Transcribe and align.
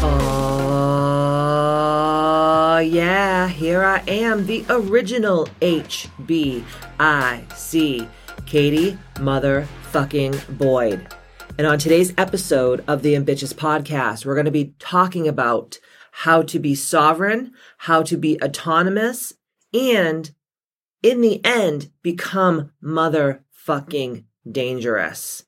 Oh, 0.00 1.58
yeah, 2.78 3.48
here 3.48 3.82
I 3.82 3.98
am, 4.06 4.46
the 4.46 4.64
original 4.70 5.48
HBIC, 5.60 6.64
Katie 8.46 8.98
Motherfucking 9.14 10.56
Boyd. 10.56 11.08
And 11.58 11.66
on 11.66 11.78
today's 11.78 12.14
episode 12.16 12.84
of 12.86 13.02
the 13.02 13.16
Ambitious 13.16 13.52
Podcast, 13.52 14.24
we're 14.24 14.36
going 14.36 14.44
to 14.44 14.52
be 14.52 14.74
talking 14.78 15.26
about 15.26 15.80
how 16.12 16.42
to 16.42 16.60
be 16.60 16.76
sovereign, 16.76 17.52
how 17.78 18.04
to 18.04 18.16
be 18.16 18.40
autonomous, 18.40 19.32
and 19.74 20.30
in 21.02 21.20
the 21.20 21.44
end, 21.44 21.90
become 22.02 22.70
motherfucking 22.82 24.24
dangerous. 24.50 25.44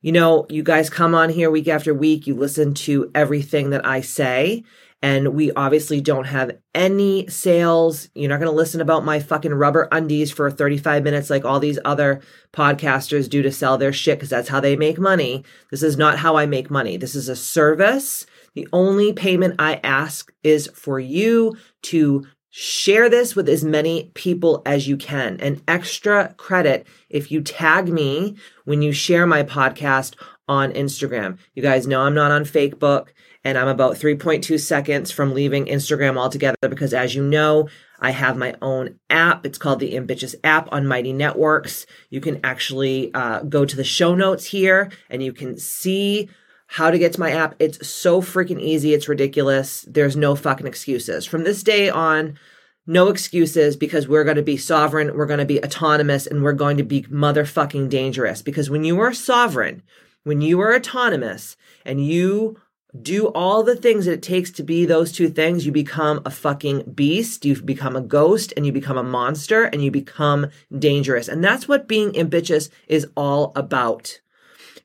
You 0.00 0.12
know, 0.12 0.46
you 0.48 0.62
guys 0.62 0.90
come 0.90 1.14
on 1.14 1.28
here 1.28 1.50
week 1.50 1.66
after 1.66 1.92
week, 1.92 2.26
you 2.26 2.34
listen 2.36 2.72
to 2.74 3.10
everything 3.16 3.70
that 3.70 3.84
I 3.84 4.00
say, 4.00 4.62
and 5.02 5.34
we 5.34 5.50
obviously 5.52 6.00
don't 6.00 6.26
have 6.26 6.52
any 6.72 7.26
sales. 7.26 8.08
You're 8.14 8.28
not 8.28 8.38
going 8.38 8.50
to 8.50 8.56
listen 8.56 8.80
about 8.80 9.04
my 9.04 9.18
fucking 9.18 9.54
rubber 9.54 9.88
undies 9.90 10.30
for 10.30 10.52
35 10.52 11.02
minutes 11.02 11.30
like 11.30 11.44
all 11.44 11.58
these 11.58 11.80
other 11.84 12.20
podcasters 12.52 13.28
do 13.28 13.42
to 13.42 13.50
sell 13.50 13.76
their 13.76 13.92
shit 13.92 14.18
because 14.18 14.30
that's 14.30 14.48
how 14.48 14.60
they 14.60 14.76
make 14.76 15.00
money. 15.00 15.44
This 15.72 15.82
is 15.82 15.96
not 15.96 16.18
how 16.18 16.36
I 16.36 16.46
make 16.46 16.70
money. 16.70 16.96
This 16.96 17.16
is 17.16 17.28
a 17.28 17.36
service. 17.36 18.24
The 18.54 18.68
only 18.72 19.12
payment 19.12 19.56
I 19.58 19.80
ask 19.82 20.32
is 20.44 20.68
for 20.74 21.00
you 21.00 21.56
to 21.82 22.24
Share 22.60 23.08
this 23.08 23.36
with 23.36 23.48
as 23.48 23.62
many 23.62 24.10
people 24.14 24.62
as 24.66 24.88
you 24.88 24.96
can. 24.96 25.38
An 25.40 25.62
extra 25.68 26.34
credit 26.38 26.88
if 27.08 27.30
you 27.30 27.40
tag 27.40 27.88
me 27.88 28.34
when 28.64 28.82
you 28.82 28.90
share 28.90 29.28
my 29.28 29.44
podcast 29.44 30.16
on 30.48 30.72
Instagram. 30.72 31.38
You 31.54 31.62
guys 31.62 31.86
know 31.86 32.00
I'm 32.00 32.16
not 32.16 32.32
on 32.32 32.42
Facebook 32.42 33.10
and 33.44 33.56
I'm 33.56 33.68
about 33.68 33.94
3.2 33.94 34.58
seconds 34.58 35.12
from 35.12 35.34
leaving 35.34 35.66
Instagram 35.66 36.18
altogether 36.18 36.56
because 36.68 36.92
as 36.92 37.14
you 37.14 37.22
know, 37.22 37.68
I 38.00 38.10
have 38.10 38.36
my 38.36 38.56
own 38.60 38.98
app. 39.08 39.46
It's 39.46 39.56
called 39.56 39.78
the 39.78 39.96
Ambitious 39.96 40.34
app 40.42 40.68
on 40.72 40.84
Mighty 40.84 41.12
Networks. 41.12 41.86
You 42.10 42.20
can 42.20 42.40
actually 42.42 43.14
uh, 43.14 43.42
go 43.42 43.64
to 43.66 43.76
the 43.76 43.84
show 43.84 44.16
notes 44.16 44.44
here 44.44 44.90
and 45.08 45.22
you 45.22 45.32
can 45.32 45.56
see 45.58 46.28
how 46.68 46.90
to 46.90 46.98
get 46.98 47.14
to 47.14 47.20
my 47.20 47.30
app. 47.30 47.54
It's 47.58 47.88
so 47.88 48.20
freaking 48.20 48.60
easy. 48.60 48.92
It's 48.92 49.08
ridiculous. 49.08 49.86
There's 49.88 50.16
no 50.16 50.36
fucking 50.36 50.66
excuses. 50.66 51.24
From 51.24 51.44
this 51.44 51.62
day 51.62 51.88
on, 51.88 52.38
no 52.86 53.08
excuses 53.08 53.74
because 53.76 54.06
we're 54.06 54.24
going 54.24 54.36
to 54.36 54.42
be 54.42 54.58
sovereign, 54.58 55.16
we're 55.16 55.26
going 55.26 55.40
to 55.40 55.46
be 55.46 55.62
autonomous, 55.62 56.26
and 56.26 56.42
we're 56.42 56.52
going 56.52 56.76
to 56.76 56.82
be 56.82 57.02
motherfucking 57.02 57.88
dangerous. 57.88 58.42
Because 58.42 58.70
when 58.70 58.84
you 58.84 59.00
are 59.00 59.14
sovereign, 59.14 59.82
when 60.24 60.42
you 60.42 60.60
are 60.60 60.74
autonomous, 60.74 61.56
and 61.86 62.06
you 62.06 62.60
do 63.00 63.28
all 63.28 63.62
the 63.62 63.76
things 63.76 64.04
that 64.04 64.12
it 64.12 64.22
takes 64.22 64.50
to 64.50 64.62
be 64.62 64.84
those 64.84 65.12
two 65.12 65.28
things, 65.28 65.64
you 65.64 65.72
become 65.72 66.20
a 66.24 66.30
fucking 66.30 66.92
beast, 66.94 67.44
you 67.44 67.60
become 67.62 67.96
a 67.96 68.00
ghost, 68.02 68.52
and 68.56 68.66
you 68.66 68.72
become 68.72 68.98
a 68.98 69.02
monster, 69.02 69.64
and 69.64 69.82
you 69.82 69.90
become 69.90 70.48
dangerous. 70.78 71.28
And 71.28 71.42
that's 71.42 71.66
what 71.66 71.88
being 71.88 72.18
ambitious 72.18 72.68
is 72.88 73.06
all 73.16 73.52
about. 73.54 74.20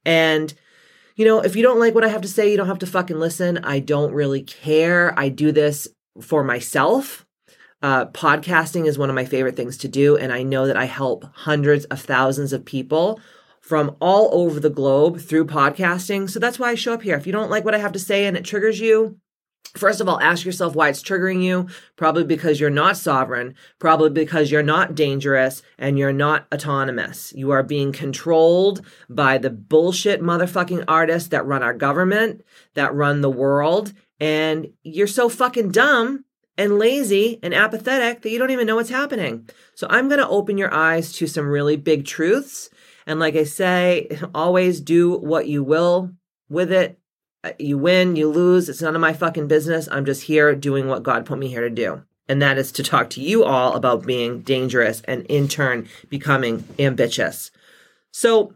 And 0.06 0.54
you 1.16 1.26
know, 1.26 1.42
if 1.42 1.56
you 1.56 1.64
don't 1.64 1.80
like 1.80 1.94
what 1.94 2.04
I 2.04 2.10
have 2.10 2.22
to 2.22 2.28
say, 2.28 2.50
you 2.50 2.58
don't 2.58 2.68
have 2.68 2.80
to 2.80 2.88
fucking 2.88 3.20
listen. 3.20 3.60
I 3.60 3.80
don't 3.80 4.14
really 4.14 4.42
care. 4.42 5.18
I 5.18 5.30
do 5.30 5.52
this 5.52 5.88
for 6.22 6.44
myself. 6.44 7.26
Uh, 7.82 8.06
podcasting 8.08 8.88
is 8.88 8.98
one 8.98 9.10
of 9.10 9.16
my 9.16 9.26
favorite 9.26 9.56
things 9.56 9.78
to 9.80 9.88
do. 9.88 10.16
And 10.16 10.32
I 10.32 10.44
know 10.44 10.68
that 10.68 10.78
I 10.78 10.86
help 10.86 11.26
hundreds 11.34 11.86
of 11.86 12.00
thousands 12.00 12.54
of 12.54 12.66
people 12.66 13.20
from 13.60 13.96
all 14.00 14.30
over 14.32 14.60
the 14.60 14.70
globe 14.70 15.20
through 15.20 15.46
podcasting. 15.46 16.30
So 16.30 16.40
that's 16.40 16.60
why 16.60 16.70
I 16.70 16.76
show 16.76 16.94
up 16.94 17.02
here. 17.02 17.16
If 17.16 17.28
you 17.28 17.34
don't 17.34 17.50
like 17.50 17.66
what 17.66 17.76
I 17.76 17.80
have 17.80 17.92
to 17.94 18.00
say 18.00 18.26
and 18.26 18.36
it 18.38 18.46
triggers 18.46 18.80
you, 18.80 19.18
First 19.76 20.02
of 20.02 20.08
all, 20.08 20.20
ask 20.20 20.46
yourself 20.46 20.76
why 20.76 20.90
it's 20.90 21.02
triggering 21.02 21.42
you. 21.42 21.68
Probably 21.96 22.24
because 22.24 22.60
you're 22.60 22.70
not 22.70 22.96
sovereign, 22.96 23.56
probably 23.80 24.12
because 24.12 24.52
you're 24.52 24.62
not 24.62 24.94
dangerous 24.94 25.64
and 25.80 25.98
you're 25.98 26.14
not 26.14 26.46
autonomous. 26.54 27.34
You 27.36 27.52
are 27.52 27.64
being 27.64 27.92
controlled 27.92 28.86
by 29.10 29.40
the 29.40 29.50
bullshit 29.50 30.22
motherfucking 30.22 30.86
artists 30.88 31.30
that 31.30 31.46
run 31.46 31.64
our 31.64 31.74
government, 31.74 32.44
that 32.76 32.94
run 32.94 33.22
the 33.22 33.32
world. 33.32 33.94
And 34.20 34.72
you're 34.84 35.08
so 35.08 35.28
fucking 35.28 35.72
dumb 35.72 36.26
and 36.56 36.78
lazy 36.78 37.40
and 37.42 37.54
apathetic 37.54 38.22
that 38.22 38.30
you 38.30 38.38
don't 38.38 38.52
even 38.52 38.68
know 38.68 38.76
what's 38.76 38.90
happening. 38.90 39.50
So 39.74 39.88
I'm 39.90 40.08
going 40.08 40.20
to 40.20 40.28
open 40.28 40.58
your 40.58 40.72
eyes 40.72 41.14
to 41.14 41.26
some 41.26 41.48
really 41.48 41.78
big 41.78 42.06
truths. 42.06 42.70
And 43.08 43.20
like 43.20 43.36
I 43.36 43.44
say, 43.44 44.20
always 44.36 44.82
do 44.82 45.18
what 45.18 45.48
you 45.48 45.64
will 45.64 46.12
with 46.48 46.72
it 46.72 47.00
you 47.60 47.78
win, 47.78 48.16
you 48.16 48.30
lose. 48.30 48.70
It's 48.70 48.82
none 48.82 48.96
of 48.96 49.02
my 49.02 49.14
fucking 49.14 49.48
business. 49.48 49.88
I'm 49.92 50.06
just 50.06 50.24
here 50.24 50.56
doing 50.56 50.88
what 50.88 51.04
God 51.04 51.26
put 51.26 51.40
me 51.40 51.48
here 51.48 51.62
to 51.62 51.70
do. 51.70 52.04
And 52.30 52.42
that 52.42 52.58
is 52.58 52.72
to 52.74 52.84
talk 52.84 53.10
to 53.12 53.22
you 53.22 53.44
all 53.44 53.74
about 53.74 54.06
being 54.06 54.42
dangerous 54.42 55.02
and 55.02 55.26
in 55.26 55.48
turn 55.48 55.90
becoming 56.10 56.64
ambitious. 56.80 57.52
So, 58.12 58.56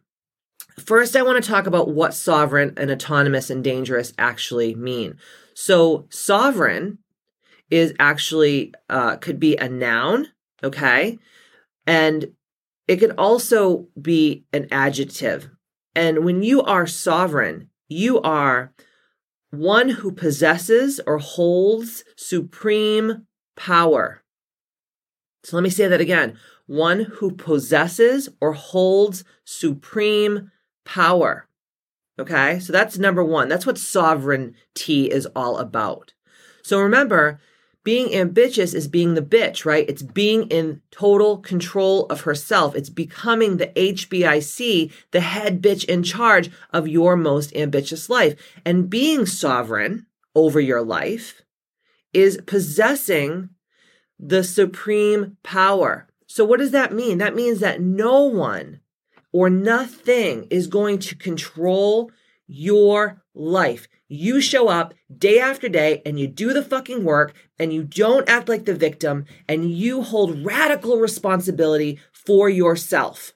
first, 0.79 1.15
I 1.15 1.21
want 1.21 1.43
to 1.43 1.49
talk 1.49 1.67
about 1.67 1.89
what 1.89 2.13
sovereign 2.13 2.73
and 2.77 2.89
autonomous 2.89 3.49
and 3.49 3.63
dangerous 3.63 4.13
actually 4.17 4.73
mean. 4.75 5.17
So, 5.53 6.05
sovereign 6.09 6.99
is 7.69 7.93
actually, 7.99 8.73
uh, 8.89 9.17
could 9.17 9.39
be 9.39 9.57
a 9.57 9.67
noun, 9.67 10.27
okay? 10.63 11.19
And 11.85 12.33
it 12.87 12.97
could 12.97 13.15
also 13.17 13.87
be 14.01 14.45
an 14.53 14.67
adjective. 14.71 15.49
And 15.93 16.23
when 16.23 16.41
you 16.41 16.61
are 16.61 16.87
sovereign, 16.87 17.69
you 17.87 18.21
are 18.21 18.73
one 19.51 19.89
who 19.89 20.11
possesses 20.11 20.99
or 21.07 21.17
holds 21.17 22.03
supreme 22.15 23.25
power. 23.55 24.23
So 25.43 25.55
let 25.55 25.63
me 25.63 25.69
say 25.69 25.87
that 25.87 26.01
again. 26.01 26.37
One 26.65 26.99
who 27.01 27.31
possesses 27.31 28.27
or 28.41 28.51
holds 28.53 29.23
supreme 29.45 30.51
power. 30.83 31.47
Okay, 32.19 32.59
so 32.59 32.73
that's 32.73 32.97
number 32.97 33.23
one. 33.23 33.47
That's 33.47 33.65
what 33.65 33.77
sovereignty 33.77 35.05
is 35.05 35.27
all 35.35 35.57
about. 35.57 36.13
So 36.63 36.79
remember, 36.79 37.39
being 37.87 38.13
ambitious 38.13 38.73
is 38.73 38.85
being 38.89 39.13
the 39.13 39.21
bitch, 39.21 39.63
right? 39.63 39.85
It's 39.87 40.01
being 40.01 40.49
in 40.49 40.81
total 40.91 41.37
control 41.37 42.05
of 42.07 42.19
herself. 42.19 42.75
It's 42.75 42.89
becoming 42.89 43.55
the 43.55 43.67
HBIC, 43.67 44.91
the 45.11 45.21
head 45.21 45.61
bitch 45.61 45.85
in 45.85 46.03
charge 46.03 46.51
of 46.73 46.89
your 46.89 47.15
most 47.15 47.55
ambitious 47.55 48.09
life. 48.09 48.35
And 48.65 48.89
being 48.89 49.25
sovereign 49.25 50.05
over 50.35 50.59
your 50.59 50.81
life 50.81 51.43
is 52.11 52.41
possessing 52.45 53.51
the 54.19 54.43
supreme 54.43 55.37
power. 55.41 56.09
So 56.25 56.43
what 56.43 56.59
does 56.59 56.71
that 56.71 56.91
mean? 56.91 57.19
That 57.19 57.35
means 57.35 57.61
that 57.61 57.79
no 57.79 58.23
one 58.23 58.81
or 59.31 59.49
nothing 59.49 60.47
is 60.49 60.67
going 60.67 60.99
to 60.99 61.15
control 61.15 62.11
your 62.47 63.23
life. 63.33 63.87
You 64.07 64.39
show 64.39 64.69
up 64.69 64.93
day 65.15 65.39
after 65.39 65.67
day 65.67 66.01
and 66.05 66.19
you 66.19 66.27
do 66.27 66.53
the 66.53 66.63
fucking 66.63 67.03
work 67.03 67.33
and 67.59 67.73
you 67.73 67.83
don't 67.83 68.29
act 68.29 68.47
like 68.47 68.65
the 68.65 68.73
victim 68.73 69.25
and 69.49 69.71
you 69.71 70.01
hold 70.01 70.45
radical 70.45 70.97
responsibility 70.97 71.99
for 72.11 72.49
yourself. 72.49 73.33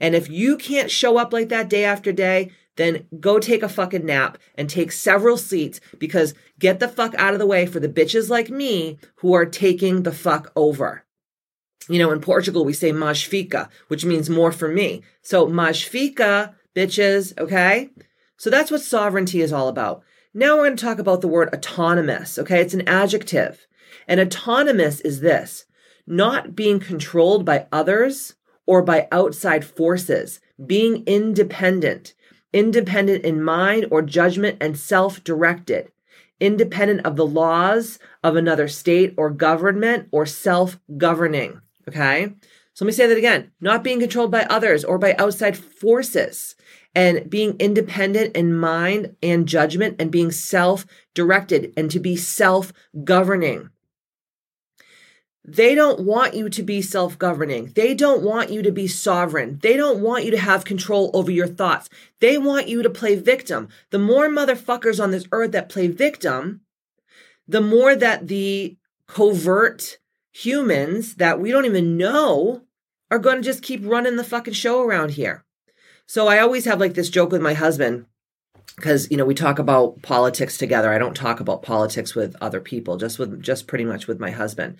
And 0.00 0.14
if 0.14 0.28
you 0.28 0.56
can't 0.56 0.90
show 0.90 1.16
up 1.16 1.32
like 1.32 1.48
that 1.50 1.68
day 1.68 1.84
after 1.84 2.10
day, 2.10 2.50
then 2.76 3.06
go 3.20 3.38
take 3.38 3.62
a 3.62 3.68
fucking 3.68 4.06
nap 4.06 4.38
and 4.54 4.68
take 4.68 4.90
several 4.90 5.36
seats 5.36 5.80
because 5.98 6.34
get 6.58 6.80
the 6.80 6.88
fuck 6.88 7.14
out 7.14 7.34
of 7.34 7.38
the 7.38 7.46
way 7.46 7.66
for 7.66 7.78
the 7.78 7.88
bitches 7.88 8.30
like 8.30 8.48
me 8.48 8.98
who 9.16 9.34
are 9.34 9.46
taking 9.46 10.02
the 10.02 10.12
fuck 10.12 10.50
over. 10.56 11.04
You 11.88 11.98
know, 11.98 12.10
in 12.10 12.20
Portugal, 12.20 12.64
we 12.64 12.72
say 12.72 12.92
mais 12.92 13.22
fica, 13.22 13.68
which 13.88 14.04
means 14.04 14.30
more 14.30 14.52
for 14.52 14.68
me. 14.68 15.02
So 15.22 15.46
mais 15.46 15.82
fica, 15.82 16.54
bitches, 16.74 17.36
okay? 17.38 17.90
So 18.40 18.48
that's 18.48 18.70
what 18.70 18.80
sovereignty 18.80 19.42
is 19.42 19.52
all 19.52 19.68
about. 19.68 20.02
Now 20.32 20.56
we're 20.56 20.64
going 20.64 20.76
to 20.78 20.82
talk 20.82 20.98
about 20.98 21.20
the 21.20 21.28
word 21.28 21.52
autonomous. 21.52 22.38
Okay. 22.38 22.62
It's 22.62 22.72
an 22.72 22.88
adjective. 22.88 23.66
And 24.08 24.18
autonomous 24.18 25.02
is 25.02 25.20
this 25.20 25.66
not 26.06 26.56
being 26.56 26.80
controlled 26.80 27.44
by 27.44 27.66
others 27.70 28.36
or 28.64 28.80
by 28.80 29.08
outside 29.12 29.62
forces, 29.62 30.40
being 30.64 31.04
independent, 31.04 32.14
independent 32.50 33.26
in 33.26 33.42
mind 33.42 33.88
or 33.90 34.00
judgment 34.00 34.56
and 34.58 34.78
self 34.78 35.22
directed, 35.22 35.92
independent 36.40 37.04
of 37.04 37.16
the 37.16 37.26
laws 37.26 37.98
of 38.24 38.36
another 38.36 38.68
state 38.68 39.12
or 39.18 39.28
government 39.28 40.08
or 40.12 40.24
self 40.24 40.80
governing. 40.96 41.60
Okay. 41.86 42.32
So 42.72 42.86
let 42.86 42.86
me 42.86 42.92
say 42.94 43.06
that 43.06 43.18
again 43.18 43.50
not 43.60 43.84
being 43.84 44.00
controlled 44.00 44.30
by 44.30 44.44
others 44.44 44.82
or 44.82 44.96
by 44.96 45.14
outside 45.18 45.58
forces 45.58 46.54
and 46.94 47.30
being 47.30 47.56
independent 47.58 48.34
in 48.36 48.54
mind 48.54 49.16
and 49.22 49.46
judgment 49.46 49.96
and 49.98 50.10
being 50.10 50.30
self 50.30 50.86
directed 51.14 51.72
and 51.76 51.90
to 51.90 52.00
be 52.00 52.16
self 52.16 52.72
governing. 53.04 53.70
They 55.44 55.74
don't 55.74 56.00
want 56.00 56.34
you 56.34 56.48
to 56.50 56.62
be 56.62 56.82
self 56.82 57.18
governing. 57.18 57.72
They 57.74 57.94
don't 57.94 58.22
want 58.22 58.50
you 58.50 58.62
to 58.62 58.70
be 58.70 58.86
sovereign. 58.86 59.58
They 59.62 59.76
don't 59.76 60.00
want 60.00 60.24
you 60.24 60.30
to 60.32 60.38
have 60.38 60.64
control 60.64 61.10
over 61.14 61.30
your 61.30 61.46
thoughts. 61.46 61.88
They 62.20 62.38
want 62.38 62.68
you 62.68 62.82
to 62.82 62.90
play 62.90 63.16
victim. 63.16 63.68
The 63.90 63.98
more 63.98 64.28
motherfuckers 64.28 65.02
on 65.02 65.10
this 65.10 65.26
earth 65.32 65.52
that 65.52 65.68
play 65.68 65.88
victim, 65.88 66.60
the 67.48 67.60
more 67.60 67.96
that 67.96 68.28
the 68.28 68.76
covert 69.06 69.98
humans 70.30 71.16
that 71.16 71.40
we 71.40 71.50
don't 71.50 71.64
even 71.64 71.96
know 71.96 72.62
are 73.10 73.18
going 73.18 73.36
to 73.36 73.42
just 73.42 73.62
keep 73.62 73.84
running 73.84 74.16
the 74.16 74.24
fucking 74.24 74.54
show 74.54 74.82
around 74.82 75.12
here. 75.12 75.44
So 76.10 76.26
I 76.26 76.40
always 76.40 76.64
have 76.64 76.80
like 76.80 76.94
this 76.94 77.08
joke 77.08 77.30
with 77.30 77.40
my 77.40 77.54
husband 77.54 78.06
because 78.74 79.08
you 79.12 79.16
know 79.16 79.24
we 79.24 79.32
talk 79.32 79.60
about 79.60 80.02
politics 80.02 80.58
together. 80.58 80.92
I 80.92 80.98
don't 80.98 81.14
talk 81.14 81.38
about 81.38 81.62
politics 81.62 82.16
with 82.16 82.34
other 82.40 82.60
people, 82.60 82.96
just 82.96 83.20
with 83.20 83.40
just 83.40 83.68
pretty 83.68 83.84
much 83.84 84.08
with 84.08 84.18
my 84.18 84.32
husband 84.32 84.76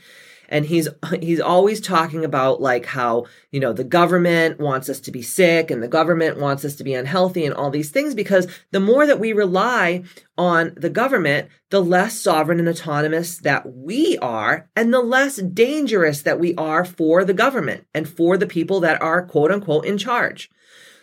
and 0.51 0.67
he's 0.67 0.89
he's 1.21 1.41
always 1.41 1.81
talking 1.81 2.25
about 2.25 2.61
like 2.61 2.85
how 2.85 3.25
you 3.51 3.61
know 3.61 3.73
the 3.73 3.85
government 3.85 4.59
wants 4.61 4.89
us 4.89 5.01
to 5.01 5.11
be 5.11 5.23
sick 5.23 5.71
and 5.71 5.83
the 5.83 5.89
government 5.89 6.39
wants 6.39 6.65
us 6.65 6.77
to 6.77 6.85
be 6.85 6.93
unhealthy 6.93 7.47
and 7.47 7.55
all 7.55 7.71
these 7.71 7.91
things 7.91 8.15
because 8.15 8.47
the 8.73 8.81
more 8.81 9.07
that 9.07 9.21
we 9.21 9.33
rely 9.33 10.03
on 10.37 10.73
the 10.77 10.91
government 10.91 11.49
the 11.71 11.81
less 11.81 12.19
sovereign 12.19 12.59
and 12.59 12.69
autonomous 12.69 13.39
that 13.39 13.73
we 13.73 14.19
are 14.19 14.69
and 14.77 14.93
the 14.93 15.01
less 15.01 15.37
dangerous 15.37 16.23
that 16.23 16.41
we 16.41 16.55
are 16.57 16.85
for 16.85 17.25
the 17.25 17.35
government 17.35 17.87
and 17.95 18.09
for 18.09 18.37
the 18.37 18.47
people 18.47 18.81
that 18.81 19.01
are 19.01 19.25
quote 19.25 19.51
unquote 19.51 19.87
in 19.87 19.97
charge 19.97 20.51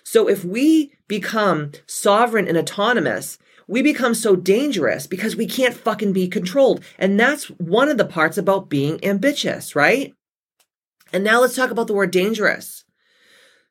so 0.08 0.30
if 0.30 0.46
we 0.46 0.94
become 1.08 1.72
sovereign 1.86 2.48
and 2.48 2.58
autonomous 2.58 3.38
we 3.68 3.82
become 3.82 4.14
so 4.14 4.36
dangerous 4.36 5.08
because 5.08 5.36
we 5.36 5.46
can't 5.46 5.76
fucking 5.76 6.14
be 6.14 6.28
controlled. 6.28 6.84
And 6.98 7.20
that's 7.20 7.46
one 7.60 7.90
of 7.90 7.98
the 7.98 8.06
parts 8.06 8.38
about 8.38 8.70
being 8.70 9.04
ambitious, 9.04 9.76
right? 9.76 10.14
And 11.12 11.24
now 11.24 11.42
let's 11.42 11.56
talk 11.56 11.70
about 11.70 11.88
the 11.88 11.94
word 11.94 12.12
dangerous. 12.12 12.86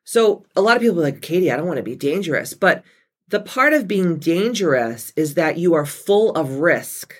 So 0.03 0.45
a 0.55 0.61
lot 0.61 0.77
of 0.77 0.81
people 0.81 0.99
are 0.99 1.03
like, 1.03 1.21
Katie, 1.21 1.51
I 1.51 1.57
don't 1.57 1.65
want 1.65 1.77
to 1.77 1.83
be 1.83 1.95
dangerous. 1.95 2.53
But 2.53 2.83
the 3.27 3.39
part 3.39 3.73
of 3.73 3.87
being 3.87 4.19
dangerous 4.19 5.11
is 5.15 5.33
that 5.33 5.57
you 5.57 5.73
are 5.73 5.85
full 5.85 6.31
of 6.31 6.59
risk. 6.59 7.15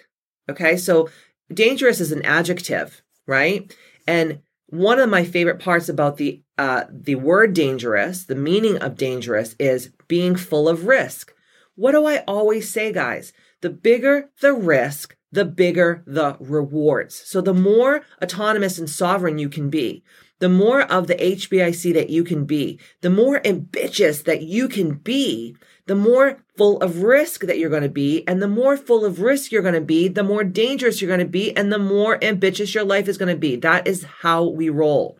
Okay. 0.49 0.77
So 0.77 1.09
dangerous 1.51 1.99
is 1.99 2.11
an 2.11 2.23
adjective, 2.23 3.01
right? 3.25 3.75
And 4.07 4.41
one 4.67 4.99
of 4.99 5.09
my 5.09 5.25
favorite 5.25 5.59
parts 5.59 5.89
about 5.89 6.17
the 6.17 6.41
uh, 6.57 6.85
the 6.89 7.15
word 7.15 7.53
dangerous, 7.53 8.23
the 8.23 8.35
meaning 8.35 8.77
of 8.77 8.95
dangerous 8.95 9.55
is 9.59 9.91
being 10.07 10.35
full 10.35 10.67
of 10.67 10.87
risk. 10.87 11.33
What 11.75 11.91
do 11.91 12.05
I 12.05 12.23
always 12.27 12.69
say, 12.69 12.91
guys? 12.91 13.33
The 13.61 13.69
bigger 13.69 14.29
the 14.41 14.53
risk, 14.53 15.15
the 15.31 15.45
bigger 15.45 16.03
the 16.07 16.37
rewards. 16.39 17.15
So 17.15 17.41
the 17.41 17.53
more 17.53 18.01
autonomous 18.21 18.79
and 18.79 18.89
sovereign 18.89 19.37
you 19.37 19.49
can 19.49 19.69
be, 19.69 20.03
the 20.39 20.49
more 20.49 20.81
of 20.81 21.07
the 21.07 21.15
HBIC 21.15 21.93
that 21.93 22.09
you 22.09 22.23
can 22.23 22.45
be, 22.45 22.79
the 23.01 23.09
more 23.09 23.45
ambitious 23.45 24.21
that 24.23 24.43
you 24.43 24.67
can 24.67 24.93
be, 24.93 25.55
the 25.87 25.95
more 25.95 26.43
full 26.55 26.79
of 26.81 27.01
risk 27.01 27.41
that 27.41 27.57
you're 27.57 27.69
going 27.69 27.83
to 27.83 27.89
be. 27.89 28.27
And 28.27 28.41
the 28.41 28.47
more 28.47 28.77
full 28.77 29.03
of 29.03 29.21
risk 29.21 29.51
you're 29.51 29.61
going 29.63 29.73
to 29.73 29.81
be, 29.81 30.07
the 30.07 30.23
more 30.23 30.43
dangerous 30.43 31.01
you're 31.01 31.07
going 31.07 31.19
to 31.19 31.25
be, 31.25 31.55
and 31.55 31.71
the 31.71 31.79
more 31.79 32.23
ambitious 32.23 32.75
your 32.75 32.83
life 32.83 33.07
is 33.07 33.17
going 33.17 33.33
to 33.33 33.39
be. 33.39 33.55
That 33.55 33.87
is 33.87 34.05
how 34.21 34.47
we 34.47 34.69
roll. 34.69 35.19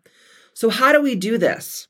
So, 0.58 0.72
how 0.72 0.92
do 0.92 1.04
we 1.04 1.14
do 1.14 1.38
this? 1.38 1.88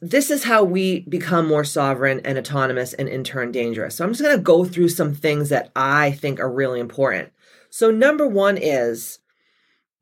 this 0.00 0.30
is 0.30 0.44
how 0.44 0.62
we 0.62 1.00
become 1.00 1.46
more 1.46 1.64
sovereign 1.64 2.20
and 2.24 2.38
autonomous 2.38 2.92
and 2.94 3.08
in 3.08 3.24
turn 3.24 3.50
dangerous. 3.50 3.96
So 3.96 4.04
I'm 4.04 4.12
just 4.12 4.22
going 4.22 4.36
to 4.36 4.42
go 4.42 4.64
through 4.64 4.90
some 4.90 5.14
things 5.14 5.48
that 5.48 5.70
I 5.74 6.12
think 6.12 6.38
are 6.38 6.50
really 6.50 6.78
important. 6.78 7.32
So 7.70 7.90
number 7.90 8.26
1 8.26 8.58
is 8.58 9.18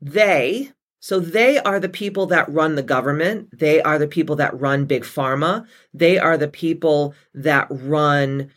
they 0.01 0.73
so 1.01 1.21
they 1.21 1.59
are 1.59 1.79
the 1.79 1.89
people 1.89 2.27
that 2.27 2.49
run 2.49 2.75
the 2.75 2.83
government. 2.83 3.49
They 3.57 3.81
are 3.81 3.99
the 3.99 4.09
people 4.09 4.37
that 4.37 4.59
run 4.59 4.87
big 4.87 5.05
pharma. 5.05 5.67
They 5.95 6.19
are 6.19 6.37
the 6.37 6.49
people 6.49 7.15
that 7.35 7.69
run 7.71 8.51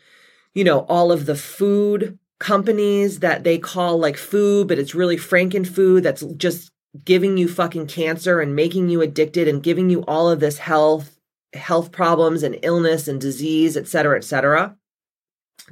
you 0.52 0.64
know 0.64 0.80
all 0.80 1.12
of 1.12 1.26
the 1.26 1.36
food 1.36 2.18
companies 2.38 3.20
that 3.20 3.44
they 3.44 3.58
call 3.58 3.98
like 3.98 4.16
food, 4.16 4.68
but 4.68 4.78
it's 4.78 4.94
really 4.94 5.16
frankenfood 5.16 6.02
that's 6.02 6.22
just 6.36 6.69
giving 7.04 7.36
you 7.36 7.48
fucking 7.48 7.86
cancer 7.86 8.40
and 8.40 8.56
making 8.56 8.88
you 8.88 9.00
addicted 9.00 9.46
and 9.46 9.62
giving 9.62 9.90
you 9.90 10.02
all 10.02 10.28
of 10.28 10.40
this 10.40 10.58
health 10.58 11.16
health 11.52 11.90
problems 11.90 12.42
and 12.42 12.58
illness 12.62 13.08
and 13.08 13.20
disease, 13.20 13.76
et 13.76 13.88
cetera, 13.88 14.16
et 14.16 14.24
cetera. 14.24 14.76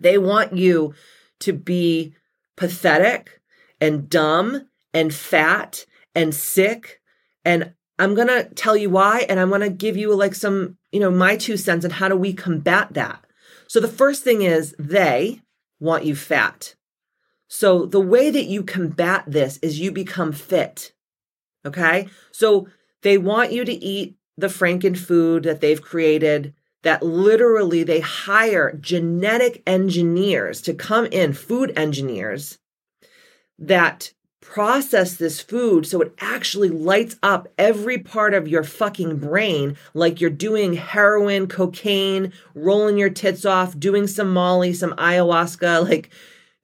They 0.00 0.18
want 0.18 0.56
you 0.56 0.94
to 1.40 1.52
be 1.52 2.14
pathetic 2.56 3.40
and 3.80 4.08
dumb 4.10 4.68
and 4.92 5.14
fat 5.14 5.86
and 6.14 6.34
sick. 6.34 7.00
And 7.44 7.74
I'm 7.98 8.14
going 8.14 8.28
to 8.28 8.48
tell 8.54 8.76
you 8.76 8.90
why. 8.90 9.24
And 9.28 9.38
I'm 9.38 9.50
going 9.50 9.60
to 9.60 9.70
give 9.70 9.96
you 9.96 10.14
like 10.14 10.34
some, 10.34 10.76
you 10.90 10.98
know, 10.98 11.10
my 11.10 11.36
two 11.36 11.56
cents 11.56 11.84
on 11.84 11.92
how 11.92 12.08
do 12.08 12.16
we 12.16 12.32
combat 12.32 12.94
that. 12.94 13.24
So 13.68 13.80
the 13.80 13.88
first 13.88 14.24
thing 14.24 14.42
is 14.42 14.74
they 14.78 15.42
want 15.78 16.04
you 16.04 16.16
fat. 16.16 16.74
So 17.46 17.86
the 17.86 18.00
way 18.00 18.30
that 18.30 18.44
you 18.44 18.62
combat 18.62 19.24
this 19.26 19.58
is 19.62 19.78
you 19.78 19.92
become 19.92 20.32
fit. 20.32 20.92
Okay. 21.66 22.08
So 22.32 22.68
they 23.02 23.18
want 23.18 23.52
you 23.52 23.64
to 23.64 23.72
eat 23.72 24.16
the 24.36 24.46
Franken 24.46 24.96
food 24.96 25.42
that 25.44 25.60
they've 25.60 25.82
created 25.82 26.54
that 26.82 27.02
literally 27.02 27.82
they 27.82 28.00
hire 28.00 28.76
genetic 28.80 29.62
engineers 29.66 30.62
to 30.62 30.74
come 30.74 31.06
in, 31.06 31.32
food 31.32 31.72
engineers 31.76 32.58
that 33.58 34.12
process 34.40 35.16
this 35.16 35.40
food 35.40 35.84
so 35.84 36.00
it 36.00 36.14
actually 36.20 36.70
lights 36.70 37.16
up 37.22 37.48
every 37.58 37.98
part 37.98 38.32
of 38.32 38.48
your 38.48 38.62
fucking 38.62 39.18
brain 39.18 39.76
like 39.92 40.20
you're 40.20 40.30
doing 40.30 40.72
heroin, 40.72 41.46
cocaine, 41.46 42.32
rolling 42.54 42.96
your 42.96 43.10
tits 43.10 43.44
off, 43.44 43.78
doing 43.78 44.06
some 44.06 44.32
molly, 44.32 44.72
some 44.72 44.92
ayahuasca. 44.92 45.86
Like 45.86 46.10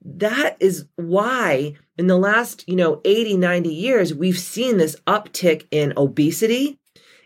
that 0.03 0.57
is 0.59 0.85
why 0.95 1.75
in 1.97 2.07
the 2.07 2.17
last, 2.17 2.67
you 2.67 2.75
know, 2.75 3.01
80, 3.05 3.37
90 3.37 3.69
years, 3.69 4.13
we've 4.13 4.39
seen 4.39 4.77
this 4.77 4.95
uptick 5.07 5.67
in 5.71 5.93
obesity 5.95 6.79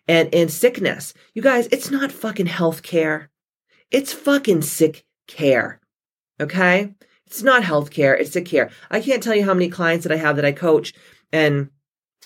and 0.08 0.34
in 0.34 0.50
sickness. 0.50 1.14
You 1.34 1.42
guys, 1.42 1.68
it's 1.72 1.92
not 1.92 2.12
fucking 2.12 2.48
health 2.48 2.84
care. 2.84 3.30
It's 3.92 4.14
fucking 4.14 4.62
sick 4.62 5.06
care. 5.28 5.80
Okay? 6.40 6.94
It's 7.26 7.44
not 7.44 7.64
health 7.64 7.92
care, 7.92 8.16
it's 8.16 8.32
sick 8.32 8.46
care. 8.46 8.72
I 8.90 9.02
can't 9.02 9.22
tell 9.22 9.36
you 9.36 9.46
how 9.46 9.54
many 9.54 9.70
clients 9.70 10.04
that 10.04 10.12
I 10.12 10.18
have 10.18 10.36
that 10.38 10.46
I 10.46 10.52
coach 10.52 10.94
and 11.32 11.70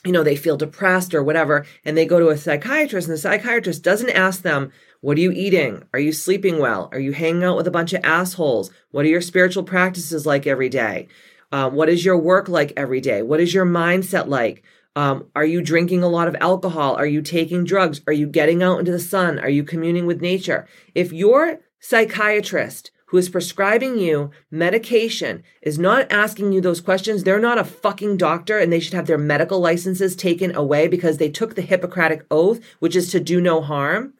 you 0.05 0.12
know, 0.12 0.23
they 0.23 0.35
feel 0.35 0.57
depressed 0.57 1.13
or 1.13 1.23
whatever, 1.23 1.65
and 1.85 1.95
they 1.95 2.05
go 2.05 2.19
to 2.19 2.29
a 2.29 2.38
psychiatrist, 2.38 3.07
and 3.07 3.15
the 3.15 3.21
psychiatrist 3.21 3.83
doesn't 3.83 4.09
ask 4.09 4.41
them, 4.41 4.71
What 5.01 5.17
are 5.17 5.21
you 5.21 5.31
eating? 5.31 5.83
Are 5.93 6.00
you 6.00 6.12
sleeping 6.12 6.59
well? 6.59 6.89
Are 6.91 7.00
you 7.00 7.13
hanging 7.13 7.43
out 7.43 7.55
with 7.55 7.67
a 7.67 7.71
bunch 7.71 7.93
of 7.93 8.03
assholes? 8.03 8.69
What 8.91 9.05
are 9.05 9.09
your 9.09 9.21
spiritual 9.21 9.63
practices 9.63 10.25
like 10.25 10.45
every 10.45 10.69
day? 10.69 11.07
Um, 11.53 11.75
what 11.75 11.88
is 11.88 12.03
your 12.03 12.17
work 12.17 12.50
like 12.50 12.74
every 12.75 13.00
day? 13.00 13.22
What 13.22 13.39
is 13.39 13.53
your 13.53 13.65
mindset 13.65 14.27
like? 14.27 14.63
Um, 14.95 15.27
are 15.36 15.45
you 15.45 15.62
drinking 15.62 16.01
a 16.01 16.07
lot 16.07 16.27
of 16.27 16.36
alcohol? 16.39 16.95
Are 16.95 17.05
you 17.05 17.22
taking 17.22 17.63
drugs? 17.63 18.01
Are 18.07 18.13
you 18.13 18.25
getting 18.25 18.63
out 18.63 18.79
into 18.79 18.91
the 18.91 18.98
sun? 18.98 19.38
Are 19.38 19.50
you 19.50 19.63
communing 19.63 20.07
with 20.07 20.19
nature? 20.19 20.67
If 20.95 21.13
your 21.13 21.60
psychiatrist 21.79 22.89
who 23.05 23.17
is 23.17 23.29
prescribing 23.29 24.00
you 24.00 24.31
medication 24.50 25.43
is 25.62 25.77
not 25.77 26.12
asking 26.12 26.53
you 26.53 26.60
those 26.60 26.81
questions, 26.81 27.24
they're 27.24 27.39
not 27.39 27.60
a 27.60 27.63
fucking 27.63 28.17
doctor 28.17 28.57
and 28.57 28.74
they 28.74 28.79
should 28.79 28.95
have 28.95 29.05
their 29.05 29.19
medical 29.19 29.60
licenses 29.60 30.15
taken 30.15 30.55
away 30.55 30.88
because 30.88 31.17
they 31.17 31.29
took 31.29 31.53
the 31.53 31.62
Hippocratic 31.62 32.25
oath, 32.31 32.62
which 32.79 32.95
is 32.95 33.12
to 33.12 33.19
do 33.19 33.39
no 33.39 33.62
harm. 33.62 34.15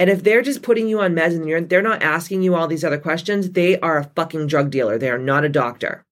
And 0.00 0.08
if 0.08 0.22
they're 0.22 0.40
just 0.40 0.62
putting 0.62 0.88
you 0.88 1.00
on 1.00 1.14
meds 1.14 1.34
and 1.34 1.68
they're 1.68 1.82
not 1.82 2.02
asking 2.02 2.40
you 2.40 2.54
all 2.54 2.68
these 2.68 2.84
other 2.84 2.98
questions, 2.98 3.50
they 3.50 3.78
are 3.80 3.98
a 3.98 4.10
fucking 4.16 4.46
drug 4.46 4.70
dealer. 4.70 4.96
They 4.96 5.10
are 5.10 5.18
not 5.18 5.44
a 5.44 5.50
doctor. 5.50 6.03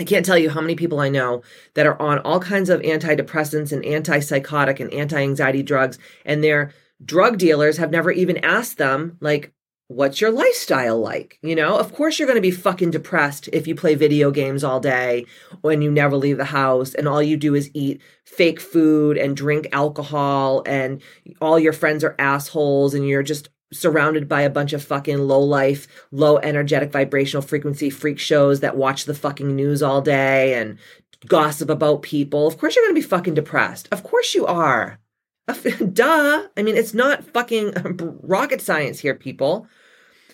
I 0.00 0.04
can't 0.04 0.26
tell 0.26 0.38
you 0.38 0.50
how 0.50 0.60
many 0.60 0.74
people 0.74 1.00
I 1.00 1.08
know 1.08 1.42
that 1.74 1.86
are 1.86 2.00
on 2.00 2.18
all 2.20 2.40
kinds 2.40 2.68
of 2.68 2.80
antidepressants 2.82 3.72
and 3.72 3.84
antipsychotic 3.84 4.80
and 4.80 4.92
anti 4.92 5.20
anxiety 5.20 5.62
drugs, 5.62 5.98
and 6.24 6.42
their 6.42 6.72
drug 7.04 7.38
dealers 7.38 7.76
have 7.76 7.90
never 7.90 8.10
even 8.10 8.44
asked 8.44 8.78
them, 8.78 9.16
like, 9.20 9.52
what's 9.88 10.20
your 10.20 10.30
lifestyle 10.30 10.98
like? 10.98 11.38
You 11.42 11.54
know, 11.54 11.78
of 11.78 11.92
course 11.92 12.18
you're 12.18 12.26
going 12.26 12.36
to 12.36 12.42
be 12.42 12.50
fucking 12.50 12.90
depressed 12.90 13.48
if 13.52 13.66
you 13.66 13.74
play 13.74 13.94
video 13.94 14.30
games 14.30 14.64
all 14.64 14.80
day 14.80 15.26
when 15.60 15.82
you 15.82 15.90
never 15.90 16.16
leave 16.16 16.38
the 16.38 16.44
house 16.44 16.94
and 16.94 17.06
all 17.06 17.22
you 17.22 17.36
do 17.36 17.54
is 17.54 17.70
eat 17.74 18.00
fake 18.24 18.60
food 18.60 19.18
and 19.18 19.36
drink 19.36 19.68
alcohol 19.72 20.62
and 20.66 21.02
all 21.40 21.58
your 21.58 21.74
friends 21.74 22.02
are 22.02 22.16
assholes 22.18 22.94
and 22.94 23.06
you're 23.06 23.22
just 23.22 23.50
surrounded 23.74 24.28
by 24.28 24.42
a 24.42 24.50
bunch 24.50 24.72
of 24.72 24.82
fucking 24.84 25.18
low 25.18 25.40
life, 25.40 25.86
low 26.10 26.38
energetic 26.38 26.92
vibrational 26.92 27.42
frequency 27.42 27.90
freak 27.90 28.18
shows 28.18 28.60
that 28.60 28.76
watch 28.76 29.04
the 29.04 29.14
fucking 29.14 29.54
news 29.54 29.82
all 29.82 30.00
day 30.00 30.54
and 30.54 30.78
gossip 31.26 31.68
about 31.70 32.02
people. 32.02 32.46
Of 32.46 32.58
course 32.58 32.76
you're 32.76 32.84
going 32.84 32.94
to 32.94 33.00
be 33.00 33.06
fucking 33.06 33.34
depressed. 33.34 33.88
Of 33.90 34.02
course 34.02 34.34
you 34.34 34.46
are. 34.46 34.98
Duh. 35.92 36.48
I 36.56 36.62
mean, 36.62 36.76
it's 36.76 36.94
not 36.94 37.24
fucking 37.24 37.74
rocket 38.22 38.60
science 38.60 39.00
here, 39.00 39.14
people. 39.14 39.66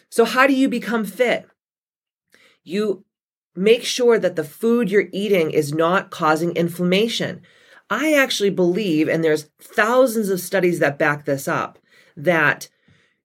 So, 0.09 0.25
how 0.25 0.47
do 0.47 0.53
you 0.53 0.69
become 0.69 1.05
fit? 1.05 1.47
You 2.63 3.05
make 3.55 3.85
sure 3.85 4.19
that 4.19 4.37
the 4.37 4.45
food 4.45 4.91
you're 4.91 5.09
eating 5.13 5.51
is 5.51 5.73
not 5.73 6.11
causing 6.11 6.55
inflammation. 6.55 7.43
I 7.89 8.15
actually 8.15 8.51
believe, 8.51 9.09
and 9.09 9.25
there's 9.25 9.51
thousands 9.61 10.29
of 10.29 10.41
studies 10.41 10.79
that 10.79 10.99
back 10.99 11.25
this 11.25 11.49
up, 11.49 11.79
that 12.17 12.69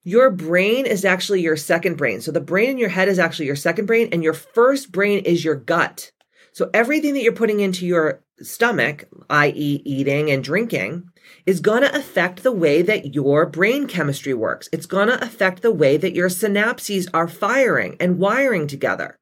your 0.06 0.30
brain 0.30 0.86
is 0.86 1.04
actually 1.04 1.42
your 1.42 1.58
second 1.58 1.98
brain. 1.98 2.22
So 2.22 2.32
the 2.32 2.40
brain 2.40 2.70
in 2.70 2.78
your 2.78 2.90
head 2.90 3.10
is 3.10 3.20
actually 3.20 3.48
your 3.48 3.56
second 3.56 3.88
brain, 3.88 4.08
and 4.14 4.24
your 4.24 4.34
first 4.34 4.92
brain 4.92 5.20
is 5.26 5.44
your 5.44 5.56
gut. 5.56 6.12
So 6.54 6.70
everything 6.74 7.16
that 7.16 7.24
you're 7.24 7.34
putting 7.34 7.60
into 7.60 7.86
your 7.86 8.24
stomach, 8.40 9.06
i.e., 9.30 9.82
eating 9.84 10.30
and 10.30 10.44
drinking, 10.44 11.10
is 11.48 11.60
going 11.60 11.82
to 11.82 11.96
affect 11.96 12.44
the 12.44 12.52
way 12.52 12.84
that 12.84 13.16
your 13.16 13.48
brain 13.48 13.88
chemistry 13.88 14.34
works. 14.34 14.70
It's 14.72 14.86
going 14.86 15.08
to 15.08 15.22
affect 15.24 15.64
the 15.64 15.74
way 15.74 15.98
that 15.98 16.14
your 16.14 16.30
synapses 16.30 17.10
are 17.12 17.28
firing 17.28 17.98
and 18.00 18.20
wiring 18.20 18.68
together. 18.68 19.18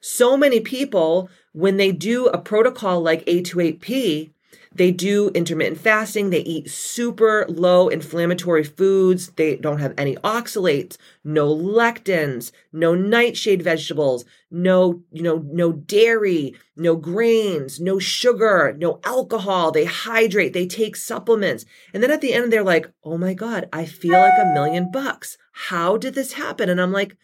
So 0.00 0.36
many 0.36 0.60
people, 0.60 1.28
when 1.52 1.78
they 1.78 1.90
do 1.90 2.28
a 2.28 2.38
protocol 2.38 3.02
like 3.02 3.26
A28P, 3.26 4.30
they 4.72 4.92
do 4.92 5.30
intermittent 5.30 5.78
fasting. 5.78 6.30
They 6.30 6.40
eat 6.40 6.70
super 6.70 7.44
low 7.48 7.88
inflammatory 7.88 8.62
foods. 8.62 9.30
They 9.30 9.56
don't 9.56 9.80
have 9.80 9.94
any 9.98 10.14
oxalates, 10.16 10.96
no 11.24 11.54
lectins, 11.54 12.52
no 12.72 12.94
nightshade 12.94 13.62
vegetables, 13.62 14.24
no, 14.48 15.02
you 15.10 15.22
know, 15.22 15.44
no 15.50 15.72
dairy, 15.72 16.54
no 16.76 16.94
grains, 16.94 17.80
no 17.80 17.98
sugar, 17.98 18.76
no 18.78 19.00
alcohol. 19.04 19.72
They 19.72 19.86
hydrate, 19.86 20.52
they 20.52 20.66
take 20.66 20.94
supplements. 20.94 21.64
And 21.92 22.00
then 22.00 22.12
at 22.12 22.20
the 22.20 22.32
end, 22.32 22.52
they're 22.52 22.62
like, 22.62 22.92
oh 23.02 23.18
my 23.18 23.34
God, 23.34 23.68
I 23.72 23.86
feel 23.86 24.18
like 24.18 24.38
a 24.38 24.52
million 24.54 24.90
bucks. 24.92 25.36
How 25.52 25.96
did 25.96 26.14
this 26.14 26.34
happen? 26.34 26.68
And 26.68 26.80
I'm 26.80 26.92
like, 26.92 27.16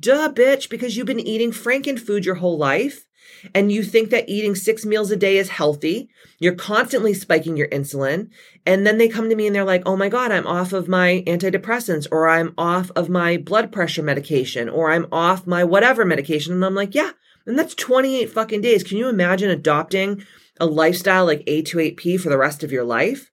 duh, 0.00 0.32
bitch, 0.32 0.68
because 0.68 0.96
you've 0.96 1.06
been 1.06 1.20
eating 1.20 1.52
Frankenfood 1.52 2.24
your 2.24 2.36
whole 2.36 2.58
life 2.58 3.07
and 3.54 3.70
you 3.70 3.82
think 3.82 4.10
that 4.10 4.28
eating 4.28 4.54
six 4.54 4.84
meals 4.84 5.10
a 5.10 5.16
day 5.16 5.38
is 5.38 5.48
healthy, 5.48 6.08
you're 6.38 6.54
constantly 6.54 7.14
spiking 7.14 7.56
your 7.56 7.68
insulin. 7.68 8.30
And 8.66 8.86
then 8.86 8.98
they 8.98 9.08
come 9.08 9.28
to 9.28 9.36
me 9.36 9.46
and 9.46 9.54
they're 9.54 9.64
like, 9.64 9.82
oh 9.86 9.96
my 9.96 10.08
God, 10.08 10.32
I'm 10.32 10.46
off 10.46 10.72
of 10.72 10.88
my 10.88 11.22
antidepressants, 11.26 12.06
or 12.10 12.28
I'm 12.28 12.54
off 12.58 12.90
of 12.96 13.08
my 13.08 13.36
blood 13.36 13.72
pressure 13.72 14.02
medication, 14.02 14.68
or 14.68 14.90
I'm 14.90 15.06
off 15.12 15.46
my 15.46 15.64
whatever 15.64 16.04
medication. 16.04 16.52
And 16.52 16.64
I'm 16.64 16.74
like, 16.74 16.94
yeah. 16.94 17.12
And 17.46 17.58
that's 17.58 17.74
28 17.74 18.30
fucking 18.30 18.60
days. 18.60 18.82
Can 18.82 18.98
you 18.98 19.08
imagine 19.08 19.50
adopting 19.50 20.24
a 20.60 20.66
lifestyle 20.66 21.24
like 21.24 21.44
A28P 21.46 22.20
for 22.20 22.28
the 22.28 22.38
rest 22.38 22.62
of 22.62 22.72
your 22.72 22.84
life? 22.84 23.30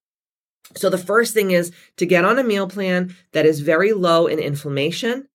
So 0.76 0.90
the 0.90 0.98
first 0.98 1.34
thing 1.34 1.52
is 1.52 1.72
to 1.98 2.06
get 2.06 2.26
on 2.26 2.40
a 2.40 2.44
meal 2.44 2.68
plan 2.68 3.16
that 3.34 3.46
is 3.46 3.60
very 3.60 3.94
low 3.94 4.28
in 4.28 4.40
inflammation. 4.40 5.28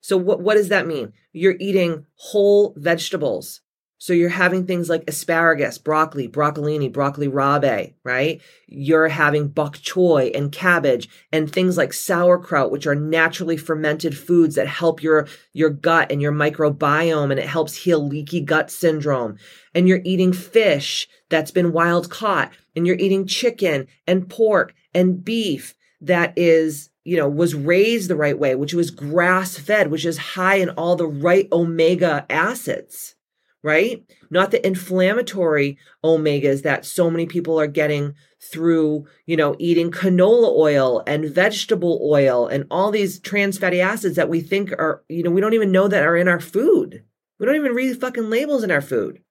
So 0.00 0.16
what, 0.16 0.40
what 0.40 0.54
does 0.54 0.68
that 0.68 0.86
mean? 0.86 1.12
You're 1.32 1.56
eating 1.58 2.06
whole 2.16 2.74
vegetables. 2.76 3.60
So 4.00 4.12
you're 4.12 4.28
having 4.28 4.64
things 4.64 4.88
like 4.88 5.02
asparagus, 5.08 5.76
broccoli, 5.76 6.28
broccolini, 6.28 6.90
broccoli 6.90 7.26
rabe, 7.26 7.94
right? 8.04 8.40
You're 8.68 9.08
having 9.08 9.48
bok 9.48 9.78
choy 9.78 10.30
and 10.36 10.52
cabbage 10.52 11.08
and 11.32 11.50
things 11.50 11.76
like 11.76 11.92
sauerkraut, 11.92 12.70
which 12.70 12.86
are 12.86 12.94
naturally 12.94 13.56
fermented 13.56 14.16
foods 14.16 14.54
that 14.54 14.68
help 14.68 15.02
your, 15.02 15.26
your 15.52 15.70
gut 15.70 16.12
and 16.12 16.22
your 16.22 16.30
microbiome 16.30 17.32
and 17.32 17.40
it 17.40 17.48
helps 17.48 17.74
heal 17.74 18.06
leaky 18.06 18.40
gut 18.40 18.70
syndrome. 18.70 19.36
And 19.74 19.88
you're 19.88 20.02
eating 20.04 20.32
fish 20.32 21.08
that's 21.28 21.50
been 21.50 21.72
wild 21.72 22.08
caught 22.08 22.52
and 22.76 22.86
you're 22.86 22.96
eating 22.96 23.26
chicken 23.26 23.88
and 24.06 24.30
pork 24.30 24.74
and 24.94 25.24
beef 25.24 25.74
that 26.00 26.34
is 26.36 26.90
you 27.02 27.16
know, 27.16 27.26
was 27.26 27.54
raised 27.54 28.10
the 28.10 28.16
right 28.16 28.38
way, 28.38 28.54
which 28.54 28.74
was 28.74 28.90
grass 28.90 29.56
fed, 29.56 29.90
which 29.90 30.04
is 30.04 30.18
high 30.18 30.56
in 30.56 30.68
all 30.70 30.94
the 30.94 31.06
right 31.06 31.48
omega 31.50 32.26
acids 32.28 33.14
right? 33.62 34.04
Not 34.30 34.50
the 34.50 34.64
inflammatory 34.66 35.78
omegas 36.04 36.62
that 36.62 36.84
so 36.84 37.10
many 37.10 37.26
people 37.26 37.58
are 37.60 37.66
getting 37.66 38.14
through, 38.40 39.06
you 39.26 39.36
know, 39.36 39.56
eating 39.58 39.90
canola 39.90 40.56
oil 40.56 41.02
and 41.06 41.24
vegetable 41.24 42.00
oil 42.02 42.46
and 42.46 42.66
all 42.70 42.90
these 42.90 43.18
trans 43.18 43.58
fatty 43.58 43.80
acids 43.80 44.16
that 44.16 44.28
we 44.28 44.40
think 44.40 44.72
are, 44.72 45.02
you 45.08 45.22
know, 45.22 45.30
we 45.30 45.40
don't 45.40 45.54
even 45.54 45.72
know 45.72 45.88
that 45.88 46.04
are 46.04 46.16
in 46.16 46.28
our 46.28 46.40
food. 46.40 47.02
We 47.38 47.46
don't 47.46 47.56
even 47.56 47.74
read 47.74 48.00
fucking 48.00 48.30
labels 48.30 48.62
in 48.62 48.70
our 48.70 48.80
food. 48.80 49.22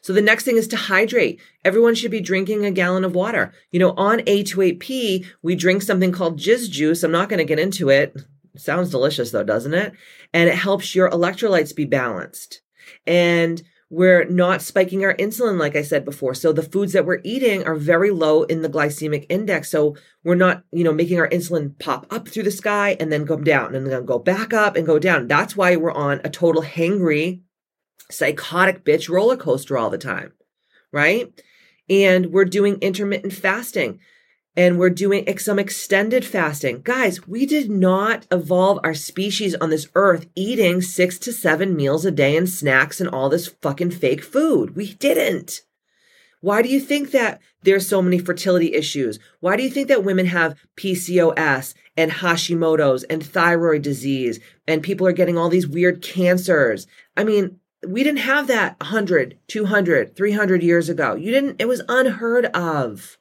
So 0.00 0.12
the 0.12 0.20
next 0.20 0.44
thing 0.44 0.56
is 0.56 0.66
to 0.68 0.76
hydrate. 0.76 1.40
Everyone 1.64 1.94
should 1.94 2.10
be 2.10 2.20
drinking 2.20 2.64
a 2.64 2.72
gallon 2.72 3.04
of 3.04 3.14
water. 3.14 3.52
You 3.70 3.78
know, 3.78 3.90
on 3.90 4.18
A28P, 4.20 5.26
we 5.42 5.54
drink 5.54 5.82
something 5.82 6.12
called 6.12 6.40
jizz 6.40 6.70
juice. 6.70 7.04
I'm 7.04 7.12
not 7.12 7.28
going 7.28 7.38
to 7.38 7.44
get 7.44 7.60
into 7.60 7.88
it. 7.88 8.16
Sounds 8.56 8.90
delicious 8.90 9.30
though, 9.30 9.44
doesn't 9.44 9.74
it? 9.74 9.92
And 10.34 10.48
it 10.48 10.56
helps 10.56 10.94
your 10.94 11.08
electrolytes 11.10 11.74
be 11.74 11.84
balanced 11.84 12.61
and 13.06 13.62
we're 13.90 14.24
not 14.24 14.62
spiking 14.62 15.04
our 15.04 15.14
insulin 15.16 15.58
like 15.58 15.76
i 15.76 15.82
said 15.82 16.04
before. 16.04 16.34
So 16.34 16.52
the 16.52 16.62
foods 16.62 16.92
that 16.94 17.04
we're 17.04 17.20
eating 17.24 17.66
are 17.66 17.74
very 17.74 18.10
low 18.10 18.44
in 18.44 18.62
the 18.62 18.68
glycemic 18.68 19.26
index. 19.28 19.70
So 19.70 19.96
we're 20.24 20.34
not 20.34 20.64
you 20.72 20.84
know 20.84 20.92
making 20.92 21.18
our 21.18 21.28
insulin 21.28 21.78
pop 21.78 22.06
up 22.10 22.28
through 22.28 22.44
the 22.44 22.50
sky 22.50 22.96
and 22.98 23.12
then 23.12 23.24
go 23.24 23.36
down 23.36 23.74
and 23.74 23.86
then 23.86 24.06
go 24.06 24.18
back 24.18 24.52
up 24.54 24.76
and 24.76 24.86
go 24.86 24.98
down. 24.98 25.28
That's 25.28 25.56
why 25.56 25.76
we're 25.76 25.92
on 25.92 26.20
a 26.24 26.30
total 26.30 26.62
hangry 26.62 27.42
psychotic 28.10 28.84
bitch 28.84 29.08
roller 29.08 29.36
coaster 29.36 29.78
all 29.78 29.90
the 29.90 29.98
time 29.98 30.32
right? 30.92 31.32
And 31.88 32.26
we're 32.26 32.44
doing 32.44 32.76
intermittent 32.76 33.32
fasting 33.32 33.98
and 34.56 34.78
we're 34.78 34.90
doing 34.90 35.26
some 35.38 35.58
extended 35.58 36.24
fasting. 36.24 36.82
Guys, 36.82 37.26
we 37.26 37.46
did 37.46 37.70
not 37.70 38.26
evolve 38.30 38.78
our 38.84 38.94
species 38.94 39.54
on 39.56 39.70
this 39.70 39.88
earth 39.94 40.26
eating 40.34 40.82
six 40.82 41.18
to 41.20 41.32
seven 41.32 41.74
meals 41.74 42.04
a 42.04 42.10
day 42.10 42.36
and 42.36 42.48
snacks 42.48 43.00
and 43.00 43.08
all 43.08 43.28
this 43.28 43.48
fucking 43.48 43.90
fake 43.90 44.22
food. 44.22 44.76
We 44.76 44.94
didn't. 44.94 45.62
Why 46.40 46.60
do 46.60 46.68
you 46.68 46.80
think 46.80 47.12
that 47.12 47.40
there's 47.62 47.88
so 47.88 48.02
many 48.02 48.18
fertility 48.18 48.74
issues? 48.74 49.18
Why 49.40 49.56
do 49.56 49.62
you 49.62 49.70
think 49.70 49.88
that 49.88 50.04
women 50.04 50.26
have 50.26 50.58
PCOS 50.76 51.74
and 51.96 52.10
Hashimoto's 52.10 53.04
and 53.04 53.24
thyroid 53.24 53.82
disease 53.82 54.40
and 54.66 54.82
people 54.82 55.06
are 55.06 55.12
getting 55.12 55.38
all 55.38 55.48
these 55.48 55.68
weird 55.68 56.02
cancers? 56.02 56.88
I 57.16 57.22
mean, 57.24 57.60
we 57.86 58.02
didn't 58.02 58.20
have 58.20 58.48
that 58.48 58.78
100, 58.80 59.38
200, 59.46 60.16
300 60.16 60.62
years 60.62 60.88
ago. 60.88 61.14
You 61.14 61.30
didn't, 61.30 61.60
it 61.60 61.68
was 61.68 61.82
unheard 61.88 62.46
of. 62.46 63.16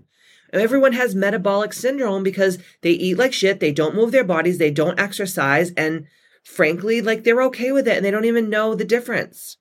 Everyone 0.53 0.93
has 0.93 1.15
metabolic 1.15 1.73
syndrome 1.73 2.23
because 2.23 2.57
they 2.81 2.91
eat 2.91 3.17
like 3.17 3.33
shit, 3.33 3.59
they 3.59 3.71
don't 3.71 3.95
move 3.95 4.11
their 4.11 4.23
bodies, 4.23 4.57
they 4.57 4.71
don't 4.71 4.99
exercise, 4.99 5.71
and 5.77 6.05
frankly, 6.43 7.01
like 7.01 7.23
they're 7.23 7.43
okay 7.43 7.71
with 7.71 7.87
it 7.87 7.95
and 7.95 8.05
they 8.05 8.11
don't 8.11 8.25
even 8.25 8.49
know 8.49 8.75
the 8.75 8.85
difference. 8.85 9.57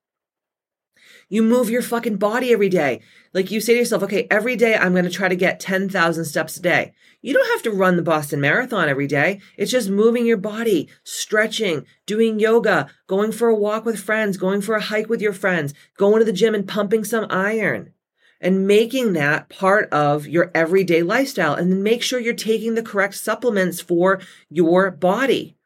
You 1.28 1.44
move 1.44 1.70
your 1.70 1.82
fucking 1.82 2.16
body 2.16 2.52
every 2.52 2.68
day. 2.68 3.00
Like 3.32 3.52
you 3.52 3.60
say 3.60 3.74
to 3.74 3.78
yourself, 3.78 4.02
okay, 4.02 4.26
every 4.32 4.56
day 4.56 4.74
I'm 4.74 4.92
going 4.92 5.04
to 5.04 5.10
try 5.10 5.28
to 5.28 5.36
get 5.36 5.60
10,000 5.60 6.24
steps 6.24 6.56
a 6.56 6.60
day. 6.60 6.92
You 7.22 7.32
don't 7.32 7.52
have 7.52 7.62
to 7.62 7.70
run 7.70 7.94
the 7.94 8.02
Boston 8.02 8.40
Marathon 8.40 8.88
every 8.88 9.06
day. 9.06 9.40
It's 9.56 9.70
just 9.70 9.88
moving 9.88 10.26
your 10.26 10.38
body, 10.38 10.88
stretching, 11.04 11.86
doing 12.04 12.40
yoga, 12.40 12.90
going 13.06 13.30
for 13.30 13.48
a 13.48 13.54
walk 13.54 13.84
with 13.84 14.00
friends, 14.00 14.38
going 14.38 14.60
for 14.60 14.74
a 14.74 14.80
hike 14.80 15.08
with 15.08 15.22
your 15.22 15.32
friends, 15.32 15.72
going 15.96 16.18
to 16.18 16.24
the 16.24 16.32
gym 16.32 16.52
and 16.52 16.66
pumping 16.66 17.04
some 17.04 17.26
iron 17.30 17.92
and 18.40 18.66
making 18.66 19.12
that 19.12 19.48
part 19.48 19.92
of 19.92 20.26
your 20.26 20.50
everyday 20.54 21.02
lifestyle. 21.02 21.54
And 21.54 21.70
then 21.70 21.82
make 21.82 22.02
sure 22.02 22.18
you're 22.18 22.34
taking 22.34 22.74
the 22.74 22.82
correct 22.82 23.14
supplements 23.14 23.80
for 23.80 24.20
your 24.48 24.90
body. 24.90 25.56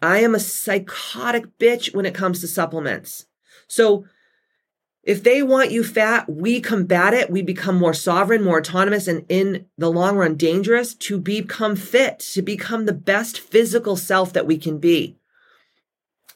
I 0.00 0.18
am 0.18 0.34
a 0.34 0.40
psychotic 0.40 1.58
bitch 1.58 1.94
when 1.94 2.06
it 2.06 2.14
comes 2.14 2.40
to 2.40 2.48
supplements. 2.48 3.26
So 3.68 4.04
if 5.02 5.24
they 5.24 5.42
want 5.42 5.72
you 5.72 5.82
fat, 5.82 6.28
we 6.28 6.60
combat 6.60 7.12
it. 7.12 7.30
We 7.30 7.42
become 7.42 7.76
more 7.76 7.94
sovereign, 7.94 8.44
more 8.44 8.60
autonomous, 8.60 9.08
and 9.08 9.24
in 9.28 9.66
the 9.76 9.90
long 9.90 10.16
run, 10.16 10.36
dangerous 10.36 10.94
to 10.94 11.18
become 11.18 11.74
fit, 11.74 12.20
to 12.34 12.42
become 12.42 12.86
the 12.86 12.92
best 12.92 13.40
physical 13.40 13.96
self 13.96 14.32
that 14.32 14.46
we 14.46 14.58
can 14.58 14.78
be. 14.78 15.16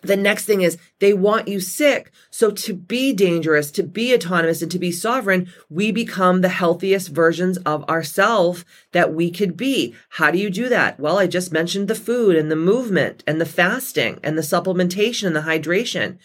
The 0.07 0.17
next 0.17 0.45
thing 0.45 0.63
is 0.63 0.79
they 1.01 1.13
want 1.13 1.49
you 1.49 1.59
sick. 1.59 2.13
So 2.31 2.51
to 2.53 2.75
be 2.75 3.13
dangerous, 3.13 3.73
to 3.73 3.83
be 3.83 4.15
autonomous 4.15 4.63
and 4.63 4.71
to 4.71 4.79
be 4.79 4.93
sovereign, 4.93 5.51
we 5.69 5.91
become 5.91 6.41
the 6.41 6.49
healthiest 6.49 7.09
versions 7.09 7.59
of 7.59 7.89
ourselves 7.89 8.65
that 8.93 9.13
we 9.13 9.31
could 9.31 9.57
be. 9.57 9.97
How 10.11 10.31
do 10.31 10.39
you 10.39 10.49
do 10.49 10.69
that? 10.69 11.01
Well, 11.01 11.19
I 11.19 11.27
just 11.27 11.53
mentioned 11.53 11.89
the 11.89 11.97
food 11.97 12.37
and 12.37 12.51
the 12.51 12.57
movement 12.57 13.25
and 13.27 13.41
the 13.41 13.47
fasting 13.47 14.21
and 14.23 14.39
the 14.39 14.43
supplementation 14.43 15.27
and 15.27 15.35
the 15.35 15.41
hydration. 15.41 16.19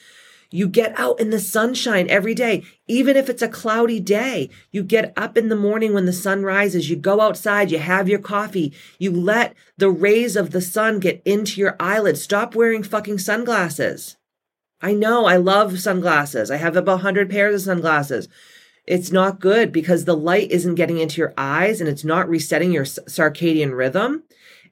You 0.53 0.67
get 0.67 0.99
out 0.99 1.21
in 1.21 1.29
the 1.29 1.39
sunshine 1.39 2.09
every 2.09 2.35
day, 2.35 2.63
even 2.85 3.15
if 3.15 3.29
it's 3.29 3.41
a 3.41 3.47
cloudy 3.47 4.01
day. 4.01 4.49
You 4.69 4.83
get 4.83 5.13
up 5.15 5.37
in 5.37 5.47
the 5.47 5.55
morning 5.55 5.93
when 5.93 6.05
the 6.05 6.13
sun 6.13 6.43
rises, 6.43 6.89
you 6.89 6.97
go 6.97 7.21
outside, 7.21 7.71
you 7.71 7.79
have 7.79 8.09
your 8.09 8.19
coffee, 8.19 8.73
you 8.99 9.11
let 9.11 9.55
the 9.77 9.89
rays 9.89 10.35
of 10.35 10.51
the 10.51 10.59
sun 10.59 10.99
get 10.99 11.21
into 11.23 11.61
your 11.61 11.77
eyelids. 11.79 12.21
Stop 12.21 12.53
wearing 12.53 12.83
fucking 12.83 13.19
sunglasses. 13.19 14.17
I 14.81 14.93
know 14.93 15.25
I 15.25 15.37
love 15.37 15.79
sunglasses. 15.79 16.51
I 16.51 16.57
have 16.57 16.75
about 16.75 16.95
100 16.95 17.29
pairs 17.29 17.55
of 17.55 17.61
sunglasses. 17.61 18.27
It's 18.85 19.11
not 19.11 19.39
good 19.39 19.71
because 19.71 20.03
the 20.03 20.17
light 20.17 20.51
isn't 20.51 20.75
getting 20.75 20.97
into 20.97 21.21
your 21.21 21.33
eyes 21.37 21.79
and 21.79 21.89
it's 21.89 22.03
not 22.03 22.27
resetting 22.27 22.73
your 22.73 22.83
circadian 22.83 23.77
rhythm. 23.77 24.23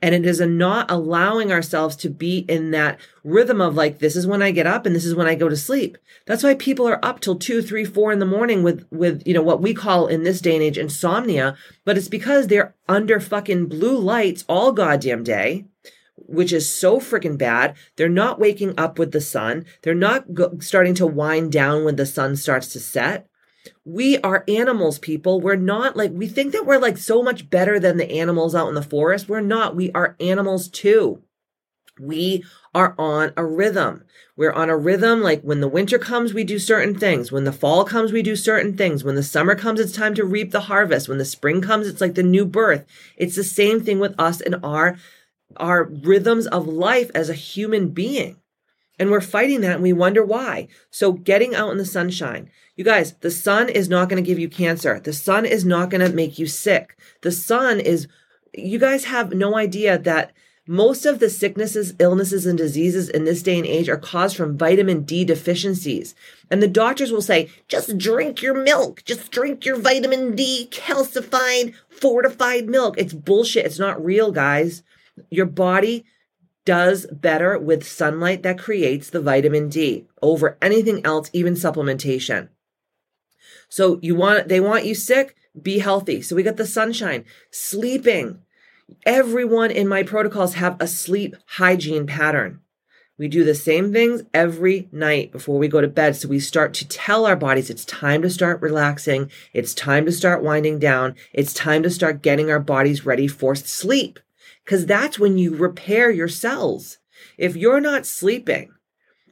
And 0.01 0.15
it 0.15 0.25
is 0.25 0.39
a 0.39 0.45
not 0.45 0.89
allowing 0.89 1.51
ourselves 1.51 1.95
to 1.97 2.09
be 2.09 2.39
in 2.39 2.71
that 2.71 2.99
rhythm 3.23 3.59
of 3.59 3.75
like, 3.75 3.99
this 3.99 4.15
is 4.15 4.25
when 4.25 4.41
I 4.41 4.51
get 4.51 4.65
up 4.65 4.85
and 4.85 4.95
this 4.95 5.05
is 5.05 5.13
when 5.15 5.27
I 5.27 5.35
go 5.35 5.49
to 5.49 5.57
sleep. 5.57 5.97
That's 6.25 6.43
why 6.43 6.55
people 6.55 6.87
are 6.87 7.03
up 7.03 7.19
till 7.19 7.35
two, 7.35 7.61
three, 7.61 7.83
four 7.83 8.11
in 8.11 8.19
the 8.19 8.25
morning 8.25 8.63
with, 8.63 8.85
with, 8.91 9.21
you 9.25 9.33
know, 9.33 9.41
what 9.41 9.61
we 9.61 9.73
call 9.73 10.07
in 10.07 10.23
this 10.23 10.39
day 10.41 10.55
and 10.55 10.63
age 10.63 10.77
insomnia. 10.77 11.57
But 11.83 11.97
it's 11.97 12.07
because 12.07 12.47
they're 12.47 12.75
under 12.87 13.19
fucking 13.19 13.67
blue 13.67 13.97
lights 13.97 14.45
all 14.47 14.71
goddamn 14.71 15.23
day 15.23 15.65
which 16.29 16.53
is 16.53 16.71
so 16.71 16.99
freaking 16.99 17.37
bad. 17.37 17.75
They're 17.95 18.09
not 18.09 18.39
waking 18.39 18.75
up 18.77 18.99
with 18.99 19.11
the 19.11 19.21
sun. 19.21 19.65
They're 19.81 19.95
not 19.95 20.33
go- 20.33 20.57
starting 20.59 20.93
to 20.95 21.07
wind 21.07 21.51
down 21.51 21.83
when 21.83 21.95
the 21.95 22.05
sun 22.05 22.35
starts 22.35 22.67
to 22.73 22.79
set. 22.79 23.28
We 23.85 24.17
are 24.19 24.43
animals, 24.47 24.99
people. 24.99 25.41
We're 25.41 25.55
not 25.55 25.97
like, 25.97 26.11
we 26.11 26.27
think 26.27 26.53
that 26.53 26.65
we're 26.65 26.77
like 26.77 26.97
so 26.97 27.21
much 27.21 27.49
better 27.49 27.79
than 27.79 27.97
the 27.97 28.11
animals 28.11 28.55
out 28.55 28.69
in 28.69 28.75
the 28.75 28.81
forest. 28.81 29.27
We're 29.27 29.41
not. 29.41 29.75
We 29.75 29.91
are 29.91 30.15
animals 30.19 30.67
too. 30.69 31.21
We 31.99 32.45
are 32.73 32.95
on 32.97 33.33
a 33.35 33.45
rhythm. 33.45 34.05
We're 34.37 34.53
on 34.53 34.69
a 34.69 34.77
rhythm. 34.77 35.21
Like 35.21 35.41
when 35.41 35.59
the 35.59 35.67
winter 35.67 35.99
comes, 35.99 36.33
we 36.33 36.43
do 36.43 36.59
certain 36.59 36.97
things. 36.97 37.31
When 37.31 37.43
the 37.43 37.51
fall 37.51 37.83
comes, 37.83 38.13
we 38.13 38.21
do 38.21 38.35
certain 38.35 38.77
things. 38.77 39.03
When 39.03 39.15
the 39.15 39.23
summer 39.23 39.55
comes, 39.55 39.79
it's 39.79 39.91
time 39.91 40.15
to 40.15 40.23
reap 40.23 40.51
the 40.51 40.61
harvest. 40.61 41.09
When 41.09 41.17
the 41.17 41.25
spring 41.25 41.61
comes, 41.61 41.87
it's 41.87 42.01
like 42.01 42.15
the 42.15 42.23
new 42.23 42.45
birth. 42.45 42.85
It's 43.17 43.35
the 43.35 43.43
same 43.43 43.81
thing 43.81 43.99
with 43.99 44.15
us 44.17 44.39
and 44.39 44.55
our, 44.63 44.97
our 45.57 45.83
rhythms 45.83 46.47
of 46.47 46.67
life 46.67 47.11
as 47.13 47.29
a 47.29 47.33
human 47.33 47.89
being. 47.89 48.37
And 48.99 49.09
we're 49.09 49.21
fighting 49.21 49.61
that 49.61 49.75
and 49.75 49.83
we 49.83 49.93
wonder 49.93 50.23
why. 50.23 50.67
So 50.91 51.13
getting 51.13 51.55
out 51.55 51.71
in 51.71 51.77
the 51.77 51.85
sunshine. 51.85 52.51
You 52.75 52.83
guys, 52.83 53.13
the 53.21 53.31
sun 53.31 53.69
is 53.69 53.89
not 53.89 54.09
going 54.09 54.21
to 54.21 54.27
give 54.27 54.39
you 54.39 54.49
cancer. 54.49 54.99
The 54.99 55.13
sun 55.13 55.45
is 55.45 55.65
not 55.65 55.89
going 55.89 56.05
to 56.05 56.13
make 56.13 56.37
you 56.37 56.45
sick. 56.45 56.97
The 57.21 57.31
sun 57.31 57.79
is, 57.79 58.07
you 58.53 58.77
guys 58.77 59.05
have 59.05 59.33
no 59.33 59.55
idea 59.55 59.97
that 59.97 60.33
most 60.67 61.05
of 61.07 61.17
the 61.17 61.31
sicknesses, 61.31 61.95
illnesses, 61.97 62.45
and 62.45 62.55
diseases 62.55 63.09
in 63.09 63.23
this 63.23 63.41
day 63.41 63.57
and 63.57 63.65
age 63.65 63.89
are 63.89 63.97
caused 63.97 64.37
from 64.37 64.55
vitamin 64.55 65.01
D 65.01 65.25
deficiencies. 65.25 66.13
And 66.51 66.61
the 66.61 66.67
doctors 66.67 67.11
will 67.11 67.23
say, 67.23 67.49
just 67.67 67.97
drink 67.97 68.43
your 68.43 68.53
milk. 68.53 69.03
Just 69.03 69.31
drink 69.31 69.65
your 69.65 69.77
vitamin 69.77 70.35
D 70.35 70.67
calcified, 70.69 71.73
fortified 71.89 72.67
milk. 72.69 72.99
It's 72.99 73.13
bullshit. 73.13 73.65
It's 73.65 73.79
not 73.79 74.03
real, 74.03 74.31
guys. 74.31 74.83
Your 75.31 75.47
body 75.47 76.05
does 76.69 77.07
better 77.11 77.57
with 77.57 77.83
sunlight 77.83 78.43
that 78.43 78.59
creates 78.59 79.09
the 79.09 79.19
vitamin 79.19 79.69
D 79.69 80.05
over 80.21 80.55
anything 80.61 81.03
else, 81.03 81.27
even 81.33 81.55
supplementation. 81.55 82.49
So 83.69 83.97
you 84.03 84.13
want, 84.13 84.49
they 84.49 84.59
want 84.59 84.85
you 84.85 84.93
sick, 84.93 85.35
be 85.59 85.79
healthy. 85.79 86.21
So 86.21 86.35
we 86.35 86.43
got 86.43 86.57
the 86.57 86.67
sunshine, 86.67 87.25
sleeping. 87.49 88.43
Everyone 89.03 89.71
in 89.71 89.87
my 89.87 90.03
protocols 90.03 90.53
have 90.53 90.77
a 90.79 90.85
sleep 90.85 91.35
hygiene 91.57 92.05
pattern. 92.05 92.59
We 93.17 93.27
do 93.27 93.43
the 93.43 93.55
same 93.55 93.91
things 93.91 94.21
every 94.31 94.89
night 94.91 95.31
before 95.31 95.57
we 95.57 95.67
go 95.67 95.81
to 95.81 95.87
bed. 95.87 96.17
So 96.17 96.27
we 96.27 96.39
start 96.39 96.75
to 96.75 96.87
tell 96.87 97.25
our 97.25 97.35
bodies 97.35 97.71
it's 97.71 97.83
time 97.83 98.21
to 98.21 98.29
start 98.29 98.61
relaxing. 98.61 99.31
It's 99.53 99.73
time 99.73 100.05
to 100.05 100.11
start 100.11 100.43
winding 100.43 100.77
down. 100.77 101.15
It's 101.33 101.51
time 101.51 101.81
to 101.81 101.89
start 101.89 102.21
getting 102.21 102.51
our 102.51 102.59
bodies 102.59 103.07
ready 103.07 103.27
for 103.27 103.55
sleep 103.55 104.19
because 104.69 104.85
that's 104.85 105.17
when 105.17 105.39
you 105.39 105.55
repair 105.55 106.11
your 106.11 106.27
cells. 106.27 106.99
If 107.39 107.55
you're 107.55 107.81
not 107.81 108.05
sleeping 108.05 108.69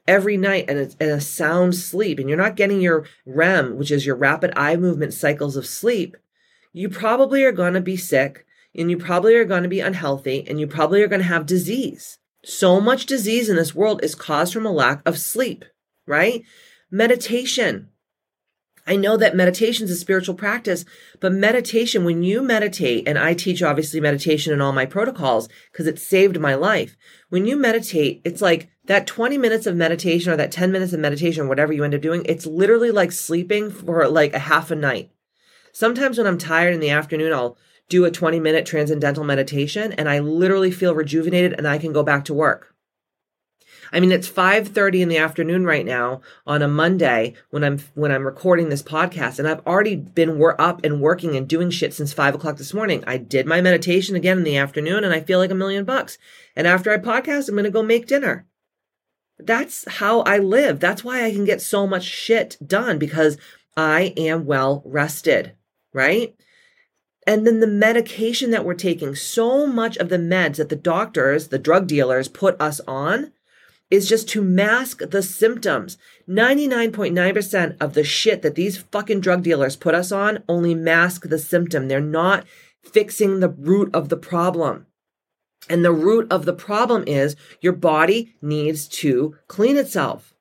every 0.08 0.36
night 0.36 0.66
and 0.68 0.80
it's 0.80 0.96
in 0.96 1.10
a 1.10 1.22
sound 1.22 1.76
sleep 1.76 2.18
and 2.18 2.28
you're 2.28 2.40
not 2.40 2.56
getting 2.56 2.82
your 2.82 3.06
REM, 3.24 3.78
which 3.78 3.92
is 3.92 4.04
your 4.04 4.16
rapid 4.16 4.52
eye 4.56 4.78
movement 4.78 5.14
cycles 5.14 5.56
of 5.56 5.68
sleep, 5.68 6.18
you 6.74 6.90
probably 6.90 7.44
are 7.44 7.52
going 7.52 7.76
to 7.76 7.82
be 7.82 7.96
sick 7.96 8.48
and 8.74 8.90
you 8.90 8.98
probably 8.98 9.36
are 9.36 9.46
going 9.46 9.62
to 9.62 9.70
be 9.70 9.80
unhealthy 9.80 10.44
and 10.48 10.60
you 10.60 10.66
probably 10.66 11.04
are 11.04 11.08
going 11.08 11.22
to 11.22 11.28
have 11.28 11.46
disease. 11.46 12.18
So 12.44 12.82
much 12.82 13.06
disease 13.06 13.48
in 13.48 13.58
this 13.58 13.76
world 13.76 14.04
is 14.04 14.16
caused 14.16 14.54
from 14.54 14.66
a 14.66 14.72
lack 14.72 15.08
of 15.08 15.20
sleep, 15.20 15.66
right? 16.08 16.42
Meditation. 16.90 17.90
I 18.88 18.96
know 18.96 19.18
that 19.18 19.36
meditation 19.36 19.84
is 19.84 19.92
a 19.92 19.98
spiritual 19.98 20.34
practice, 20.34 20.86
but 21.20 21.34
meditation, 21.34 22.06
when 22.06 22.24
you 22.24 22.42
meditate, 22.42 23.06
and 23.06 23.20
I 23.20 23.34
teach 23.34 23.62
obviously 23.62 24.00
meditation 24.00 24.54
in 24.54 24.62
all 24.62 24.72
my 24.72 24.86
protocols 24.86 25.50
because 25.72 25.88
it 25.88 26.00
saved 26.00 26.40
my 26.40 26.56
life. 26.56 26.96
When 27.28 27.46
you 27.46 27.58
meditate, 27.58 28.22
it's 28.24 28.42
like 28.42 28.70
that 28.86 29.06
20 29.06 29.38
minutes 29.38 29.66
of 29.66 29.76
meditation 29.76 30.32
or 30.32 30.38
that 30.38 30.54
10 30.54 30.72
minutes 30.72 30.94
of 30.94 31.02
meditation, 31.02 31.50
whatever 31.50 31.74
you 31.74 31.84
end 31.84 31.96
up 31.96 32.02
doing, 32.02 32.24
it's 32.26 32.46
literally 32.46 32.90
like 32.90 33.12
sleeping 33.12 33.70
for 33.70 34.08
like 34.08 34.34
a 34.34 34.40
half 34.40 34.72
a 34.72 34.76
night. 34.76 35.12
Sometimes 35.74 36.18
when 36.18 36.26
I'm 36.26 36.38
tired 36.38 36.74
in 36.74 36.80
the 36.80 36.90
afternoon, 36.90 37.34
I'll 37.34 37.58
do 37.90 38.06
a 38.06 38.12
20 38.12 38.40
minute 38.40 38.66
transcendental 38.66 39.26
meditation 39.26 39.92
and 39.94 40.08
I 40.10 40.20
literally 40.20 40.72
feel 40.72 40.96
rejuvenated 40.96 41.54
and 41.54 41.68
I 41.68 41.78
can 41.78 41.92
go 41.92 42.04
back 42.04 42.24
to 42.26 42.34
work. 42.34 42.74
I 43.92 44.00
mean, 44.00 44.12
it's 44.12 44.28
5:30 44.28 45.02
in 45.02 45.10
the 45.10 45.18
afternoon 45.18 45.66
right 45.66 45.86
now 45.86 46.22
on 46.46 46.62
a 46.62 46.68
Monday 46.68 47.34
when 47.50 47.64
I'm 47.64 47.80
when 47.94 48.12
I'm 48.12 48.26
recording 48.26 48.70
this 48.70 48.84
podcast, 48.84 49.40
and 49.40 49.48
I've 49.48 49.66
already 49.66 49.96
been 49.96 50.42
up 50.60 50.84
and 50.84 51.02
working 51.02 51.36
and 51.36 51.48
doing 51.48 51.70
shit 51.70 51.94
since 51.94 52.14
five 52.14 52.36
o'clock 52.36 52.58
this 52.58 52.74
morning. 52.74 53.04
I 53.08 53.18
did 53.18 53.46
my 53.46 53.62
meditation 53.62 54.16
again 54.16 54.40
in 54.40 54.44
the 54.44 54.58
afternoon, 54.58 55.04
and 55.04 55.14
I 55.14 55.22
feel 55.22 55.40
like 55.40 55.52
a 55.52 55.56
million 55.56 55.86
bucks. 55.86 56.18
And 56.56 56.68
after 56.68 56.92
I 56.92 56.98
podcast, 56.98 57.50
I'm 57.50 57.56
gonna 57.56 57.70
go 57.70 57.84
make 57.84 58.08
dinner. 58.08 58.46
That's 59.40 59.90
how 59.90 60.22
I 60.22 60.40
live. 60.40 60.80
That's 60.80 61.04
why 61.04 61.24
I 61.24 61.32
can 61.32 61.46
get 61.46 61.62
so 61.62 61.86
much 61.86 62.04
shit 62.04 62.58
done 62.66 62.98
because 62.98 63.38
I 63.76 64.14
am 64.18 64.46
well 64.46 64.82
rested, 64.86 65.54
right? 65.94 66.36
And 67.28 67.46
then 67.46 67.60
the 67.60 67.68
medication 67.68 68.52
that 68.52 68.64
we're 68.64 68.74
taking, 68.74 69.14
so 69.14 69.68
much 69.68 69.98
of 69.98 70.08
the 70.08 70.18
meds 70.18 70.56
that 70.56 70.70
the 70.70 70.78
doctors, 70.78 71.50
the 71.50 71.60
drug 71.60 71.86
dealers 71.86 72.30
put 72.30 72.60
us 72.60 72.80
on 72.88 73.34
is 73.90 74.10
just 74.10 74.28
to 74.30 74.42
mask 74.42 75.02
the 75.10 75.22
symptoms. 75.22 75.98
99.9% 76.28 77.78
of 77.80 77.94
the 77.94 78.04
shit 78.04 78.42
that 78.42 78.56
these 78.56 78.78
fucking 78.78 79.22
drug 79.22 79.44
dealers 79.44 79.76
put 79.76 79.96
us 79.96 80.12
on 80.12 80.44
only 80.48 80.76
mask 80.76 81.30
the 81.30 81.40
symptom. 81.40 81.88
They're 81.88 82.02
not 82.02 82.46
fixing 82.84 83.40
the 83.40 83.50
root 83.50 83.90
of 83.94 84.10
the 84.10 84.18
problem. 84.18 84.88
And 85.70 85.84
the 85.84 85.92
root 85.92 86.32
of 86.32 86.46
the 86.46 86.54
problem 86.54 87.04
is 87.08 87.36
your 87.62 87.74
body 87.74 88.36
needs 88.42 88.88
to 88.90 89.36
clean 89.48 89.78
itself. 89.78 90.34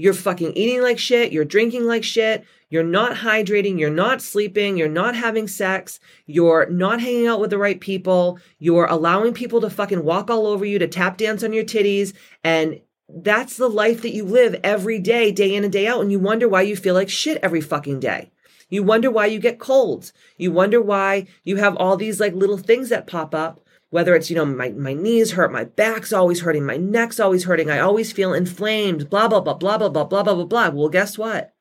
You're 0.00 0.14
fucking 0.14 0.52
eating 0.52 0.80
like 0.80 0.96
shit. 1.00 1.32
You're 1.32 1.44
drinking 1.44 1.84
like 1.84 2.04
shit. 2.04 2.44
You're 2.70 2.84
not 2.84 3.16
hydrating. 3.16 3.80
You're 3.80 3.90
not 3.90 4.22
sleeping. 4.22 4.76
You're 4.76 4.88
not 4.88 5.16
having 5.16 5.48
sex. 5.48 5.98
You're 6.24 6.70
not 6.70 7.00
hanging 7.00 7.26
out 7.26 7.40
with 7.40 7.50
the 7.50 7.58
right 7.58 7.80
people. 7.80 8.38
You're 8.60 8.86
allowing 8.86 9.34
people 9.34 9.60
to 9.60 9.68
fucking 9.68 10.04
walk 10.04 10.30
all 10.30 10.46
over 10.46 10.64
you, 10.64 10.78
to 10.78 10.86
tap 10.86 11.16
dance 11.16 11.42
on 11.42 11.52
your 11.52 11.64
titties. 11.64 12.14
And 12.44 12.80
that's 13.08 13.56
the 13.56 13.68
life 13.68 14.02
that 14.02 14.14
you 14.14 14.24
live 14.24 14.60
every 14.62 15.00
day, 15.00 15.32
day 15.32 15.52
in 15.52 15.64
and 15.64 15.72
day 15.72 15.88
out. 15.88 16.00
And 16.00 16.12
you 16.12 16.20
wonder 16.20 16.48
why 16.48 16.62
you 16.62 16.76
feel 16.76 16.94
like 16.94 17.08
shit 17.08 17.40
every 17.42 17.60
fucking 17.60 17.98
day. 17.98 18.30
You 18.68 18.84
wonder 18.84 19.10
why 19.10 19.26
you 19.26 19.40
get 19.40 19.58
colds. 19.58 20.12
You 20.36 20.52
wonder 20.52 20.80
why 20.80 21.26
you 21.42 21.56
have 21.56 21.74
all 21.74 21.96
these 21.96 22.20
like 22.20 22.34
little 22.34 22.58
things 22.58 22.90
that 22.90 23.08
pop 23.08 23.34
up 23.34 23.64
whether 23.90 24.14
it's, 24.14 24.28
you 24.28 24.36
know, 24.36 24.44
my, 24.44 24.70
my 24.70 24.92
knees 24.92 25.32
hurt, 25.32 25.52
my 25.52 25.64
back's 25.64 26.12
always 26.12 26.40
hurting, 26.40 26.64
my 26.64 26.76
neck's 26.76 27.18
always 27.18 27.44
hurting, 27.44 27.70
I 27.70 27.78
always 27.78 28.12
feel 28.12 28.34
inflamed, 28.34 29.08
blah, 29.08 29.28
blah, 29.28 29.40
blah, 29.40 29.54
blah, 29.54 29.78
blah, 29.78 29.88
blah, 29.88 30.04
blah, 30.04 30.22
blah, 30.22 30.34
blah, 30.34 30.44
blah. 30.44 30.68
Well, 30.68 30.88
guess 30.88 31.16
what? 31.16 31.54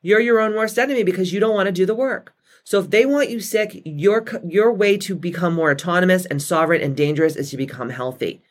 You're 0.00 0.20
your 0.20 0.40
own 0.40 0.54
worst 0.54 0.78
enemy 0.78 1.02
because 1.02 1.32
you 1.32 1.40
don't 1.40 1.54
want 1.54 1.66
to 1.66 1.72
do 1.72 1.86
the 1.86 1.94
work. 1.94 2.34
So 2.64 2.78
if 2.80 2.90
they 2.90 3.04
want 3.04 3.30
you 3.30 3.40
sick, 3.40 3.82
your, 3.84 4.24
your 4.46 4.72
way 4.72 4.96
to 4.98 5.14
become 5.14 5.54
more 5.54 5.70
autonomous 5.70 6.24
and 6.24 6.40
sovereign 6.40 6.80
and 6.80 6.96
dangerous 6.96 7.36
is 7.36 7.50
to 7.50 7.58
become 7.58 7.90
healthy. 7.90 8.42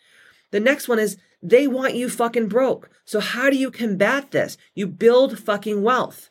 The 0.51 0.59
next 0.59 0.87
one 0.87 0.99
is 0.99 1.17
they 1.41 1.67
want 1.67 1.95
you 1.95 2.09
fucking 2.09 2.47
broke. 2.47 2.89
So 3.05 3.19
how 3.19 3.49
do 3.49 3.57
you 3.57 3.71
combat 3.71 4.31
this? 4.31 4.55
You 4.75 4.85
build 4.85 5.39
fucking 5.39 5.81
wealth. 5.81 6.29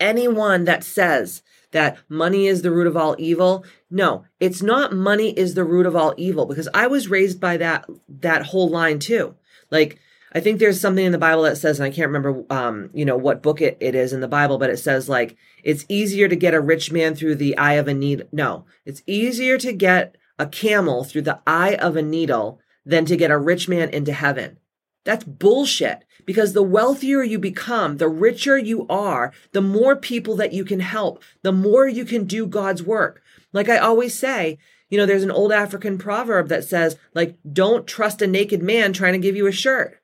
Anyone 0.00 0.64
that 0.64 0.82
says 0.82 1.42
that 1.70 1.98
money 2.08 2.46
is 2.46 2.62
the 2.62 2.70
root 2.70 2.86
of 2.86 2.96
all 2.96 3.14
evil. 3.18 3.64
No, 3.94 4.24
it's 4.40 4.60
not 4.60 4.92
money 4.92 5.30
is 5.38 5.54
the 5.54 5.62
root 5.62 5.86
of 5.86 5.94
all 5.94 6.14
evil 6.16 6.46
because 6.46 6.68
I 6.74 6.88
was 6.88 7.06
raised 7.06 7.38
by 7.40 7.56
that 7.58 7.86
that 8.08 8.46
whole 8.46 8.68
line 8.68 8.98
too. 8.98 9.36
Like 9.70 10.00
I 10.32 10.40
think 10.40 10.58
there's 10.58 10.80
something 10.80 11.04
in 11.04 11.12
the 11.12 11.18
Bible 11.18 11.42
that 11.42 11.58
says, 11.58 11.78
and 11.78 11.86
I 11.86 11.94
can't 11.94 12.08
remember, 12.08 12.44
um, 12.50 12.90
you 12.92 13.04
know, 13.04 13.16
what 13.16 13.40
book 13.40 13.60
it, 13.60 13.76
it 13.78 13.94
is 13.94 14.12
in 14.12 14.18
the 14.18 14.26
Bible, 14.26 14.58
but 14.58 14.68
it 14.68 14.78
says 14.78 15.08
like 15.08 15.36
it's 15.62 15.86
easier 15.88 16.26
to 16.26 16.34
get 16.34 16.54
a 16.54 16.60
rich 16.60 16.90
man 16.90 17.14
through 17.14 17.36
the 17.36 17.56
eye 17.56 17.74
of 17.74 17.86
a 17.86 17.94
needle. 17.94 18.26
No, 18.32 18.64
it's 18.84 19.04
easier 19.06 19.58
to 19.58 19.72
get 19.72 20.16
a 20.40 20.46
camel 20.46 21.04
through 21.04 21.22
the 21.22 21.38
eye 21.46 21.76
of 21.76 21.94
a 21.94 22.02
needle 22.02 22.58
than 22.84 23.04
to 23.04 23.16
get 23.16 23.30
a 23.30 23.38
rich 23.38 23.68
man 23.68 23.90
into 23.90 24.12
heaven. 24.12 24.58
That's 25.04 25.22
bullshit 25.22 26.04
because 26.26 26.52
the 26.52 26.64
wealthier 26.64 27.22
you 27.22 27.38
become, 27.38 27.98
the 27.98 28.08
richer 28.08 28.58
you 28.58 28.86
are, 28.88 29.32
the 29.52 29.60
more 29.60 29.94
people 29.94 30.34
that 30.36 30.52
you 30.52 30.64
can 30.64 30.80
help, 30.80 31.22
the 31.42 31.52
more 31.52 31.86
you 31.86 32.04
can 32.04 32.24
do 32.24 32.44
God's 32.44 32.82
work. 32.82 33.22
Like 33.54 33.70
I 33.70 33.78
always 33.78 34.12
say, 34.12 34.58
you 34.90 34.98
know, 34.98 35.06
there's 35.06 35.22
an 35.22 35.30
old 35.30 35.52
African 35.52 35.96
proverb 35.96 36.48
that 36.48 36.64
says, 36.64 36.98
like, 37.14 37.36
don't 37.50 37.86
trust 37.86 38.20
a 38.20 38.26
naked 38.26 38.62
man 38.62 38.92
trying 38.92 39.14
to 39.14 39.18
give 39.18 39.36
you 39.36 39.46
a 39.46 39.52
shirt. 39.52 40.00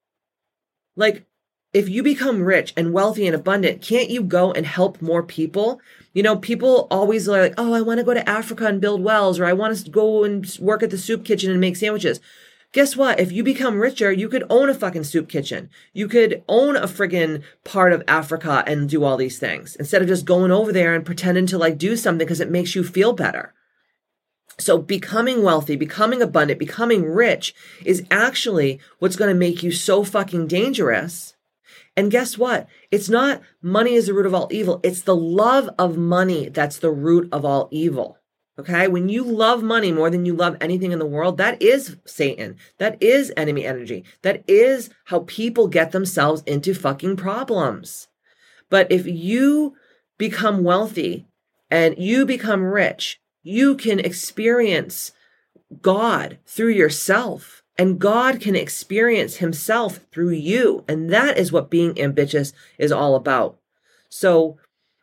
Like, 0.97 1.27
if 1.73 1.89
you 1.89 2.03
become 2.03 2.43
rich 2.43 2.73
and 2.77 2.93
wealthy 2.93 3.27
and 3.27 3.37
abundant, 3.37 3.83
can't 3.83 4.09
you 4.09 4.23
go 4.23 4.53
and 4.53 4.67
help 4.67 5.03
more 5.03 5.23
people? 5.23 5.81
You 6.15 6.23
know, 6.23 6.37
people 6.37 6.89
always 6.91 7.29
are 7.29 7.41
like, 7.41 7.55
oh, 7.59 7.73
I 7.73 7.83
want 7.83 7.99
to 7.99 8.05
go 8.05 8.15
to 8.15 8.29
Africa 8.29 8.67
and 8.67 8.81
build 8.81 9.03
wells, 9.03 9.39
or 9.39 9.45
I 9.45 9.53
want 9.53 9.77
to 9.77 9.91
go 9.91 10.25
and 10.25 10.57
work 10.59 10.83
at 10.83 10.91
the 10.91 10.99
soup 10.99 11.25
kitchen 11.25 11.51
and 11.51 11.61
make 11.61 11.77
sandwiches. 11.77 12.21
Guess 12.73 12.97
what? 12.97 13.19
If 13.19 13.33
you 13.33 13.43
become 13.43 13.81
richer, 13.81 14.13
you 14.13 14.29
could 14.29 14.45
own 14.49 14.71
a 14.71 14.75
fucking 14.75 15.03
soup 15.03 15.29
kitchen. 15.29 15.71
You 15.93 16.07
could 16.07 16.45
own 16.49 16.77
a 16.77 16.87
friggin' 16.87 17.43
part 17.65 17.93
of 17.93 18.05
Africa 18.07 18.63
and 18.65 18.89
do 18.89 19.03
all 19.03 19.17
these 19.17 19.41
things 19.41 19.75
instead 19.77 20.03
of 20.03 20.09
just 20.09 20.25
going 20.25 20.53
over 20.53 20.73
there 20.73 20.95
and 20.95 21.05
pretending 21.05 21.47
to 21.47 21.59
like 21.59 21.79
do 21.79 21.97
something 21.97 22.25
because 22.25 22.41
it 22.41 22.51
makes 22.51 22.77
you 22.77 22.85
feel 22.85 23.13
better. 23.13 23.55
So 24.57 24.79
becoming 24.79 25.43
wealthy, 25.43 25.75
becoming 25.75 26.23
abundant, 26.23 26.61
becoming 26.61 27.05
rich 27.05 27.55
is 27.85 28.05
actually 28.09 28.79
what's 29.01 29.17
going 29.17 29.33
to 29.33 29.39
make 29.39 29.65
you 29.65 29.73
so 29.73 30.05
fucking 30.05 30.47
dangerous. 30.47 31.35
And 31.97 32.11
guess 32.11 32.39
what? 32.39 32.69
It's 32.93 33.09
not 33.09 33.41
money 33.61 33.95
is 33.95 34.07
the 34.07 34.15
root 34.15 34.27
of 34.27 34.35
all 34.35 34.49
evil. 34.53 34.79
It's 34.85 35.03
the 35.03 35.17
love 35.17 35.71
of 35.77 35.97
money 35.97 36.49
that's 36.49 36.79
the 36.79 36.93
root 36.93 37.29
of 37.33 37.45
all 37.45 37.69
evil. 37.73 38.20
Okay. 38.61 38.88
When 38.88 39.09
you 39.09 39.25
love 39.25 39.62
money 39.62 39.90
more 39.90 40.11
than 40.11 40.27
you 40.27 40.35
love 40.35 40.55
anything 40.61 40.92
in 40.92 40.99
the 40.99 41.07
world, 41.07 41.38
that 41.38 41.62
is 41.62 41.96
Satan. 42.05 42.57
That 42.77 43.03
is 43.03 43.33
enemy 43.35 43.64
energy. 43.64 44.05
That 44.20 44.44
is 44.46 44.90
how 45.07 45.20
people 45.20 45.66
get 45.66 45.92
themselves 45.92 46.42
into 46.44 46.75
fucking 46.75 47.16
problems. 47.16 48.09
But 48.68 48.92
if 48.92 49.07
you 49.07 49.77
become 50.18 50.62
wealthy 50.62 51.27
and 51.70 51.96
you 51.96 52.27
become 52.27 52.62
rich, 52.62 53.18
you 53.42 53.77
can 53.77 53.99
experience 53.99 55.12
God 55.81 56.37
through 56.44 56.73
yourself 56.73 57.62
and 57.79 57.99
God 57.99 58.42
can 58.42 58.55
experience 58.55 59.37
himself 59.37 60.01
through 60.12 60.33
you. 60.33 60.85
And 60.87 61.09
that 61.09 61.38
is 61.38 61.51
what 61.51 61.70
being 61.70 61.99
ambitious 61.99 62.53
is 62.79 62.92
all 62.92 63.14
about. 63.14 63.59
So 64.11 64.59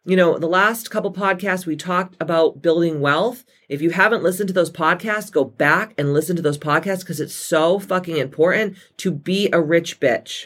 you 0.08 0.16
know, 0.16 0.38
the 0.38 0.48
last 0.48 0.90
couple 0.90 1.12
podcasts 1.12 1.66
we 1.66 1.76
talked 1.76 2.16
about 2.22 2.62
building 2.62 3.02
wealth. 3.02 3.44
If 3.68 3.82
you 3.82 3.90
haven't 3.90 4.24
listened 4.24 4.48
to 4.48 4.54
those 4.54 4.72
podcasts, 4.72 5.30
go 5.30 5.44
back 5.44 5.94
and 5.98 6.14
listen 6.14 6.38
to 6.38 6.42
those 6.42 6.58
podcasts 6.58 7.02
because 7.02 7.20
it's 7.20 7.36
so 7.36 7.78
fucking 7.78 8.16
important 8.16 8.78
to 8.98 9.12
be 9.12 9.50
a 9.52 9.62
rich 9.62 10.00
bitch. 10.00 10.46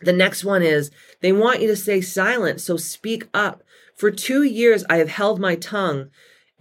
The 0.00 0.12
next 0.12 0.44
one 0.44 0.62
is 0.62 0.92
they 1.20 1.32
want 1.32 1.60
you 1.60 1.66
to 1.66 1.76
stay 1.76 2.00
silent, 2.00 2.60
so 2.60 2.76
speak 2.76 3.26
up. 3.34 3.64
For 3.96 4.12
two 4.12 4.44
years, 4.44 4.84
I 4.88 4.98
have 4.98 5.08
held 5.08 5.40
my 5.40 5.56
tongue 5.56 6.10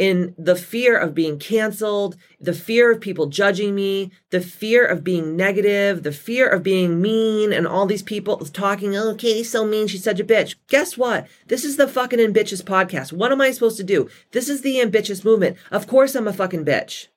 in 0.01 0.33
the 0.35 0.55
fear 0.55 0.97
of 0.97 1.13
being 1.13 1.37
canceled, 1.37 2.17
the 2.39 2.53
fear 2.53 2.91
of 2.91 2.99
people 2.99 3.27
judging 3.27 3.75
me, 3.75 4.09
the 4.31 4.41
fear 4.41 4.83
of 4.83 5.03
being 5.03 5.35
negative, 5.35 6.01
the 6.01 6.11
fear 6.11 6.47
of 6.47 6.63
being 6.63 6.99
mean, 6.99 7.53
and 7.53 7.67
all 7.67 7.85
these 7.85 8.01
people 8.01 8.37
talking, 8.37 8.97
oh, 8.97 9.13
Katie's 9.13 9.51
so 9.51 9.63
mean, 9.63 9.85
she's 9.85 10.03
such 10.03 10.19
a 10.19 10.23
bitch. 10.23 10.55
Guess 10.69 10.97
what? 10.97 11.27
This 11.45 11.63
is 11.63 11.77
the 11.77 11.87
fucking 11.87 12.19
ambitious 12.19 12.63
podcast. 12.63 13.13
What 13.13 13.31
am 13.31 13.41
I 13.41 13.51
supposed 13.51 13.77
to 13.77 13.83
do? 13.83 14.09
This 14.31 14.49
is 14.49 14.63
the 14.63 14.81
ambitious 14.81 15.23
movement. 15.23 15.55
Of 15.69 15.85
course 15.85 16.15
I'm 16.15 16.27
a 16.27 16.33
fucking 16.33 16.65
bitch. 16.65 17.09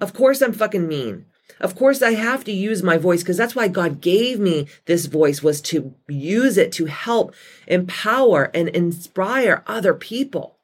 Of 0.00 0.12
course 0.12 0.42
I'm 0.42 0.52
fucking 0.52 0.88
mean. 0.88 1.26
Of 1.60 1.76
course 1.76 2.02
I 2.02 2.14
have 2.14 2.42
to 2.46 2.52
use 2.52 2.82
my 2.82 2.98
voice 2.98 3.22
because 3.22 3.36
that's 3.36 3.54
why 3.54 3.68
God 3.68 4.00
gave 4.00 4.40
me 4.40 4.66
this 4.86 5.06
voice 5.06 5.44
was 5.44 5.60
to 5.60 5.94
use 6.08 6.58
it 6.58 6.72
to 6.72 6.86
help 6.86 7.36
empower 7.68 8.50
and 8.52 8.68
inspire 8.70 9.62
other 9.68 9.94
people. 9.94 10.58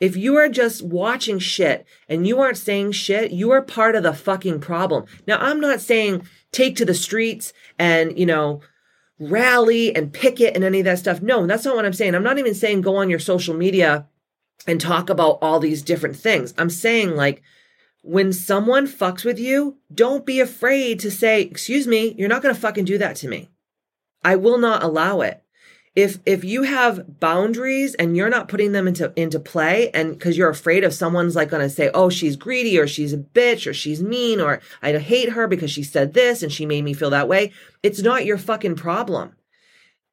If 0.00 0.16
you 0.16 0.36
are 0.36 0.48
just 0.48 0.82
watching 0.82 1.38
shit 1.38 1.84
and 2.08 2.26
you 2.26 2.40
aren't 2.40 2.56
saying 2.56 2.92
shit, 2.92 3.32
you 3.32 3.50
are 3.50 3.62
part 3.62 3.96
of 3.96 4.04
the 4.04 4.12
fucking 4.12 4.60
problem. 4.60 5.06
Now, 5.26 5.38
I'm 5.38 5.60
not 5.60 5.80
saying 5.80 6.26
take 6.52 6.76
to 6.76 6.84
the 6.84 6.94
streets 6.94 7.52
and, 7.78 8.16
you 8.18 8.26
know, 8.26 8.60
rally 9.18 9.94
and 9.94 10.12
picket 10.12 10.54
and 10.54 10.64
any 10.64 10.80
of 10.80 10.84
that 10.84 11.00
stuff. 11.00 11.20
No, 11.20 11.46
that's 11.46 11.64
not 11.64 11.74
what 11.74 11.84
I'm 11.84 11.92
saying. 11.92 12.14
I'm 12.14 12.22
not 12.22 12.38
even 12.38 12.54
saying 12.54 12.82
go 12.82 12.96
on 12.96 13.10
your 13.10 13.18
social 13.18 13.54
media 13.54 14.06
and 14.66 14.80
talk 14.80 15.10
about 15.10 15.38
all 15.42 15.58
these 15.58 15.82
different 15.82 16.16
things. 16.16 16.54
I'm 16.56 16.70
saying 16.70 17.16
like 17.16 17.42
when 18.02 18.32
someone 18.32 18.86
fucks 18.86 19.24
with 19.24 19.38
you, 19.38 19.78
don't 19.92 20.24
be 20.24 20.38
afraid 20.38 21.00
to 21.00 21.10
say, 21.10 21.42
excuse 21.42 21.86
me, 21.86 22.14
you're 22.16 22.28
not 22.28 22.42
going 22.42 22.54
to 22.54 22.60
fucking 22.60 22.84
do 22.84 22.98
that 22.98 23.16
to 23.16 23.28
me. 23.28 23.50
I 24.22 24.36
will 24.36 24.58
not 24.58 24.82
allow 24.82 25.20
it 25.20 25.42
if 25.94 26.18
if 26.26 26.44
you 26.44 26.62
have 26.62 27.20
boundaries 27.20 27.94
and 27.94 28.16
you're 28.16 28.28
not 28.28 28.48
putting 28.48 28.72
them 28.72 28.86
into 28.86 29.12
into 29.16 29.40
play 29.40 29.90
and 29.90 30.12
because 30.12 30.36
you're 30.36 30.48
afraid 30.48 30.84
of 30.84 30.94
someone's 30.94 31.36
like 31.36 31.50
going 31.50 31.62
to 31.62 31.70
say 31.70 31.90
oh 31.94 32.08
she's 32.08 32.36
greedy 32.36 32.78
or 32.78 32.86
she's 32.86 33.12
a 33.12 33.18
bitch 33.18 33.68
or 33.68 33.74
she's 33.74 34.02
mean 34.02 34.40
or 34.40 34.60
i 34.82 34.92
hate 34.98 35.30
her 35.30 35.46
because 35.46 35.70
she 35.70 35.82
said 35.82 36.14
this 36.14 36.42
and 36.42 36.52
she 36.52 36.66
made 36.66 36.82
me 36.84 36.92
feel 36.92 37.10
that 37.10 37.28
way 37.28 37.52
it's 37.82 38.02
not 38.02 38.24
your 38.24 38.38
fucking 38.38 38.76
problem 38.76 39.32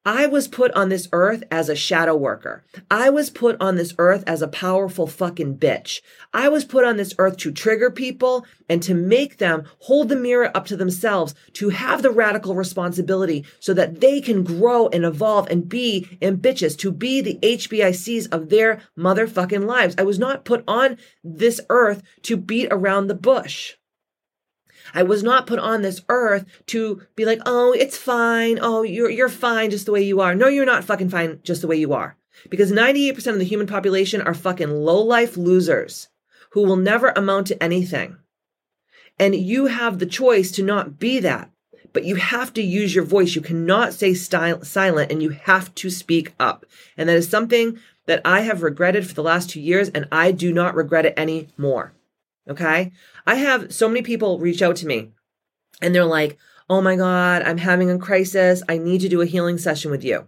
I 0.07 0.27
was 0.27 0.47
put 0.47 0.71
on 0.73 0.89
this 0.89 1.09
earth 1.11 1.43
as 1.49 1.67
a 1.67 1.75
shadow 1.75 2.15
worker. 2.15 2.63
I 2.91 3.09
was 3.09 3.31
put 3.31 3.59
on 3.59 3.75
this 3.75 3.95
earth 3.97 4.23
as 4.27 4.43
a 4.43 4.47
powerful 4.47 5.07
fucking 5.07 5.57
bitch. 5.57 6.01
I 6.31 6.47
was 6.47 6.63
put 6.63 6.85
on 6.85 6.97
this 6.97 7.15
earth 7.17 7.37
to 7.37 7.51
trigger 7.51 7.89
people 7.89 8.45
and 8.69 8.83
to 8.83 8.93
make 8.93 9.39
them 9.39 9.63
hold 9.79 10.09
the 10.09 10.15
mirror 10.15 10.51
up 10.55 10.67
to 10.67 10.77
themselves, 10.77 11.33
to 11.53 11.69
have 11.69 12.03
the 12.03 12.11
radical 12.11 12.53
responsibility 12.53 13.45
so 13.59 13.73
that 13.73 13.99
they 13.99 14.21
can 14.21 14.43
grow 14.43 14.89
and 14.89 15.05
evolve 15.05 15.47
and 15.49 15.67
be 15.67 16.19
ambitious, 16.21 16.75
to 16.75 16.91
be 16.91 17.21
the 17.21 17.39
HBICs 17.41 18.31
of 18.31 18.49
their 18.49 18.83
motherfucking 18.95 19.65
lives. 19.65 19.95
I 19.97 20.03
was 20.03 20.19
not 20.19 20.45
put 20.45 20.63
on 20.67 20.97
this 21.23 21.59
earth 21.69 22.03
to 22.23 22.37
beat 22.37 22.67
around 22.69 23.07
the 23.07 23.15
bush. 23.15 23.73
I 24.95 25.03
was 25.03 25.23
not 25.23 25.45
put 25.45 25.59
on 25.59 25.81
this 25.81 26.01
earth 26.07 26.45
to 26.67 27.01
be 27.15 27.25
like, 27.25 27.41
oh, 27.45 27.73
it's 27.73 27.97
fine. 27.97 28.57
Oh, 28.61 28.81
you're, 28.81 29.09
you're 29.09 29.29
fine 29.29 29.69
just 29.69 29.85
the 29.85 29.91
way 29.91 30.01
you 30.01 30.21
are. 30.21 30.33
No, 30.33 30.47
you're 30.47 30.65
not 30.65 30.85
fucking 30.85 31.09
fine 31.09 31.41
just 31.43 31.61
the 31.61 31.67
way 31.67 31.75
you 31.75 31.93
are. 31.93 32.15
Because 32.49 32.71
98% 32.71 33.27
of 33.27 33.39
the 33.39 33.43
human 33.43 33.67
population 33.67 34.21
are 34.21 34.33
fucking 34.33 34.69
low 34.69 35.01
life 35.01 35.35
losers 35.35 36.07
who 36.51 36.63
will 36.63 36.77
never 36.77 37.09
amount 37.09 37.47
to 37.47 37.61
anything. 37.61 38.17
And 39.19 39.35
you 39.35 39.65
have 39.65 39.99
the 39.99 40.05
choice 40.05 40.51
to 40.53 40.63
not 40.63 40.97
be 40.97 41.19
that, 41.19 41.51
but 41.91 42.05
you 42.05 42.15
have 42.15 42.53
to 42.53 42.61
use 42.61 42.95
your 42.95 43.03
voice. 43.03 43.35
You 43.35 43.41
cannot 43.41 43.93
stay 43.93 44.13
style, 44.13 44.63
silent 44.63 45.11
and 45.11 45.21
you 45.21 45.29
have 45.29 45.75
to 45.75 45.89
speak 45.89 46.33
up. 46.39 46.65
And 46.97 47.09
that 47.09 47.17
is 47.17 47.27
something 47.27 47.79
that 48.05 48.21
I 48.23 48.41
have 48.41 48.63
regretted 48.63 49.07
for 49.07 49.13
the 49.13 49.23
last 49.23 49.49
two 49.49 49.61
years 49.61 49.89
and 49.89 50.07
I 50.11 50.31
do 50.31 50.53
not 50.53 50.75
regret 50.75 51.05
it 51.05 51.13
anymore. 51.17 51.93
Okay. 52.49 52.91
I 53.25 53.35
have 53.35 53.73
so 53.73 53.87
many 53.87 54.01
people 54.01 54.39
reach 54.39 54.61
out 54.61 54.75
to 54.77 54.87
me 54.87 55.11
and 55.81 55.93
they're 55.93 56.05
like, 56.05 56.37
Oh 56.69 56.81
my 56.81 56.95
God, 56.95 57.43
I'm 57.43 57.59
having 57.59 57.91
a 57.91 57.99
crisis. 57.99 58.63
I 58.67 58.77
need 58.79 59.01
to 59.01 59.09
do 59.09 59.21
a 59.21 59.25
healing 59.25 59.57
session 59.57 59.91
with 59.91 60.03
you. 60.03 60.27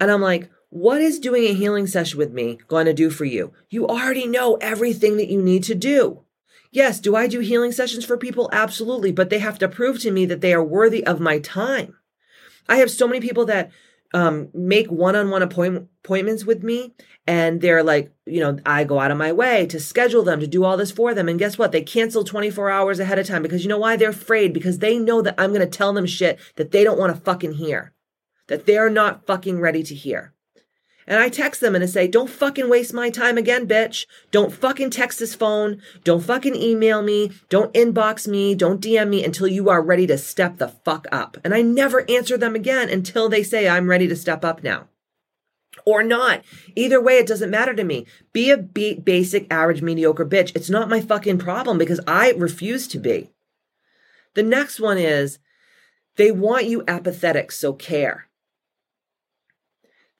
And 0.00 0.10
I'm 0.10 0.20
like, 0.20 0.50
what 0.70 1.00
is 1.00 1.18
doing 1.18 1.44
a 1.44 1.54
healing 1.54 1.86
session 1.86 2.18
with 2.18 2.32
me 2.32 2.58
going 2.68 2.86
to 2.86 2.94
do 2.94 3.10
for 3.10 3.24
you? 3.24 3.52
You 3.68 3.86
already 3.86 4.26
know 4.26 4.56
everything 4.56 5.16
that 5.16 5.28
you 5.28 5.42
need 5.42 5.64
to 5.64 5.74
do. 5.74 6.22
Yes, 6.72 7.00
do 7.00 7.16
I 7.16 7.26
do 7.26 7.40
healing 7.40 7.72
sessions 7.72 8.04
for 8.04 8.16
people? 8.16 8.48
Absolutely, 8.52 9.10
but 9.10 9.30
they 9.30 9.40
have 9.40 9.58
to 9.58 9.68
prove 9.68 10.00
to 10.00 10.12
me 10.12 10.26
that 10.26 10.40
they 10.40 10.54
are 10.54 10.62
worthy 10.62 11.04
of 11.04 11.18
my 11.18 11.40
time. 11.40 11.96
I 12.68 12.76
have 12.76 12.90
so 12.90 13.08
many 13.08 13.20
people 13.20 13.44
that 13.46 13.72
um, 14.12 14.48
make 14.52 14.88
one-on-one 14.88 15.42
appointment, 15.42 15.88
appointments 16.04 16.44
with 16.44 16.62
me 16.62 16.94
and 17.26 17.60
they're 17.60 17.82
like 17.82 18.12
you 18.26 18.40
know 18.40 18.58
i 18.66 18.82
go 18.82 18.98
out 18.98 19.10
of 19.10 19.18
my 19.18 19.32
way 19.32 19.66
to 19.66 19.78
schedule 19.78 20.22
them 20.22 20.40
to 20.40 20.46
do 20.46 20.64
all 20.64 20.76
this 20.76 20.90
for 20.90 21.14
them 21.14 21.28
and 21.28 21.38
guess 21.38 21.58
what? 21.58 21.72
They 21.72 21.82
cancel 21.82 22.24
24 22.24 22.70
hours 22.70 22.98
ahead 22.98 23.18
of 23.18 23.26
time 23.26 23.42
because 23.42 23.62
you 23.62 23.68
know 23.68 23.78
why? 23.78 23.96
They're 23.96 24.10
afraid 24.10 24.52
because 24.52 24.78
they 24.78 24.98
know 24.98 25.22
that 25.22 25.34
i'm 25.38 25.50
going 25.50 25.60
to 25.60 25.66
tell 25.66 25.92
them 25.92 26.06
shit 26.06 26.38
that 26.56 26.70
they 26.70 26.84
don't 26.84 26.98
want 26.98 27.14
to 27.14 27.20
fucking 27.20 27.54
hear 27.54 27.92
that 28.48 28.66
they're 28.66 28.90
not 28.90 29.26
fucking 29.26 29.60
ready 29.60 29.82
to 29.82 29.94
hear 29.94 30.34
and 31.10 31.18
I 31.18 31.28
text 31.28 31.60
them 31.60 31.74
and 31.74 31.82
I 31.82 31.88
say, 31.88 32.06
don't 32.06 32.30
fucking 32.30 32.70
waste 32.70 32.94
my 32.94 33.10
time 33.10 33.36
again, 33.36 33.66
bitch. 33.66 34.06
Don't 34.30 34.52
fucking 34.52 34.90
text 34.90 35.18
this 35.18 35.34
phone. 35.34 35.82
Don't 36.04 36.22
fucking 36.22 36.54
email 36.54 37.02
me. 37.02 37.32
Don't 37.48 37.74
inbox 37.74 38.28
me. 38.28 38.54
Don't 38.54 38.80
DM 38.80 39.08
me 39.08 39.24
until 39.24 39.48
you 39.48 39.68
are 39.68 39.82
ready 39.82 40.06
to 40.06 40.16
step 40.16 40.58
the 40.58 40.68
fuck 40.68 41.08
up. 41.10 41.36
And 41.42 41.52
I 41.52 41.62
never 41.62 42.08
answer 42.08 42.38
them 42.38 42.54
again 42.54 42.88
until 42.88 43.28
they 43.28 43.42
say, 43.42 43.68
I'm 43.68 43.90
ready 43.90 44.06
to 44.06 44.14
step 44.14 44.44
up 44.44 44.62
now. 44.62 44.86
Or 45.84 46.04
not. 46.04 46.44
Either 46.76 47.02
way, 47.02 47.14
it 47.14 47.26
doesn't 47.26 47.50
matter 47.50 47.74
to 47.74 47.82
me. 47.82 48.06
Be 48.32 48.52
a 48.52 48.56
basic, 48.56 49.52
average, 49.52 49.82
mediocre 49.82 50.24
bitch. 50.24 50.54
It's 50.54 50.70
not 50.70 50.88
my 50.88 51.00
fucking 51.00 51.38
problem 51.38 51.76
because 51.76 51.98
I 52.06 52.34
refuse 52.36 52.86
to 52.86 53.00
be. 53.00 53.32
The 54.34 54.44
next 54.44 54.78
one 54.78 54.96
is 54.96 55.40
they 56.14 56.30
want 56.30 56.66
you 56.66 56.84
apathetic, 56.86 57.50
so 57.50 57.72
care. 57.72 58.29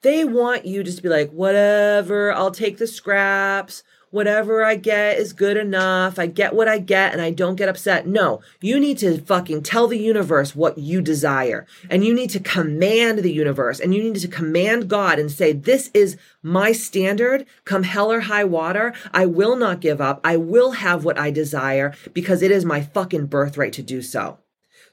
They 0.01 0.25
want 0.25 0.65
you 0.65 0.83
just 0.83 0.97
to 0.97 1.03
be 1.03 1.09
like, 1.09 1.31
whatever, 1.31 2.31
I'll 2.33 2.51
take 2.51 2.77
the 2.77 2.87
scraps, 2.87 3.83
whatever 4.09 4.63
I 4.63 4.75
get 4.75 5.17
is 5.17 5.31
good 5.31 5.57
enough. 5.57 6.17
I 6.17 6.25
get 6.25 6.53
what 6.53 6.67
I 6.67 6.79
get 6.79 7.13
and 7.13 7.21
I 7.21 7.31
don't 7.31 7.55
get 7.55 7.69
upset. 7.69 8.07
No, 8.07 8.41
you 8.59 8.79
need 8.79 8.97
to 8.99 9.19
fucking 9.19 9.63
tell 9.63 9.87
the 9.87 9.99
universe 9.99 10.55
what 10.55 10.77
you 10.77 11.01
desire 11.01 11.65
and 11.89 12.03
you 12.03 12.13
need 12.13 12.29
to 12.31 12.39
command 12.39 13.19
the 13.19 13.31
universe 13.31 13.79
and 13.79 13.93
you 13.93 14.03
need 14.03 14.15
to 14.15 14.27
command 14.27 14.89
God 14.89 15.19
and 15.19 15.31
say, 15.31 15.53
this 15.53 15.91
is 15.93 16.17
my 16.41 16.71
standard. 16.71 17.45
Come 17.63 17.83
hell 17.83 18.11
or 18.11 18.21
high 18.21 18.43
water. 18.43 18.93
I 19.13 19.25
will 19.25 19.55
not 19.55 19.81
give 19.81 20.01
up. 20.01 20.19
I 20.23 20.35
will 20.35 20.71
have 20.71 21.05
what 21.05 21.19
I 21.19 21.31
desire 21.31 21.93
because 22.13 22.41
it 22.41 22.51
is 22.51 22.65
my 22.65 22.81
fucking 22.81 23.27
birthright 23.27 23.73
to 23.73 23.83
do 23.83 24.01
so. 24.01 24.39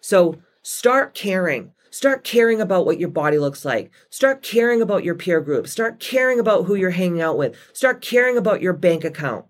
So 0.00 0.36
start 0.62 1.14
caring. 1.14 1.72
Start 1.90 2.24
caring 2.24 2.60
about 2.60 2.86
what 2.86 2.98
your 2.98 3.08
body 3.08 3.38
looks 3.38 3.64
like. 3.64 3.90
Start 4.10 4.42
caring 4.42 4.82
about 4.82 5.04
your 5.04 5.14
peer 5.14 5.40
group. 5.40 5.66
Start 5.66 6.00
caring 6.00 6.38
about 6.38 6.66
who 6.66 6.74
you're 6.74 6.90
hanging 6.90 7.20
out 7.20 7.38
with. 7.38 7.56
Start 7.72 8.02
caring 8.02 8.36
about 8.36 8.62
your 8.62 8.72
bank 8.72 9.04
account. 9.04 9.46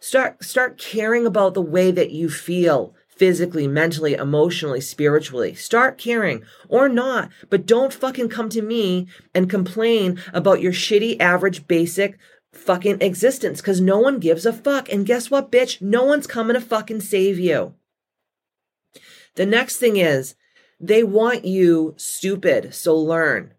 Start, 0.00 0.44
start 0.44 0.78
caring 0.78 1.26
about 1.26 1.54
the 1.54 1.62
way 1.62 1.90
that 1.90 2.10
you 2.10 2.28
feel 2.28 2.94
physically, 3.08 3.66
mentally, 3.66 4.14
emotionally, 4.14 4.80
spiritually. 4.80 5.54
Start 5.54 5.98
caring 5.98 6.44
or 6.68 6.88
not, 6.88 7.30
but 7.50 7.66
don't 7.66 7.92
fucking 7.92 8.28
come 8.28 8.48
to 8.50 8.62
me 8.62 9.08
and 9.34 9.50
complain 9.50 10.20
about 10.32 10.62
your 10.62 10.72
shitty, 10.72 11.20
average, 11.20 11.66
basic 11.66 12.18
fucking 12.52 13.00
existence 13.00 13.60
because 13.60 13.80
no 13.80 13.98
one 13.98 14.20
gives 14.20 14.46
a 14.46 14.52
fuck. 14.52 14.90
And 14.90 15.04
guess 15.04 15.30
what, 15.30 15.50
bitch? 15.50 15.82
No 15.82 16.04
one's 16.04 16.26
coming 16.26 16.54
to 16.54 16.60
fucking 16.60 17.00
save 17.00 17.38
you. 17.38 17.74
The 19.34 19.46
next 19.46 19.76
thing 19.76 19.96
is 19.96 20.34
they 20.80 21.02
want 21.02 21.44
you 21.44 21.94
stupid, 21.96 22.74
so 22.74 22.96
learn. 22.96 23.54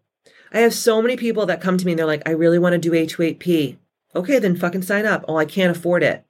I 0.52 0.60
have 0.60 0.74
so 0.74 1.00
many 1.00 1.16
people 1.16 1.46
that 1.46 1.60
come 1.60 1.78
to 1.78 1.86
me 1.86 1.92
and 1.92 1.98
they're 1.98 2.06
like, 2.06 2.26
I 2.26 2.32
really 2.32 2.58
want 2.58 2.72
to 2.72 2.78
do 2.78 2.90
A28P. 2.92 3.76
Okay, 4.14 4.38
then 4.38 4.56
fucking 4.56 4.82
sign 4.82 5.06
up. 5.06 5.24
Oh, 5.28 5.36
I 5.36 5.44
can't 5.44 5.76
afford 5.76 6.02
it. 6.02 6.24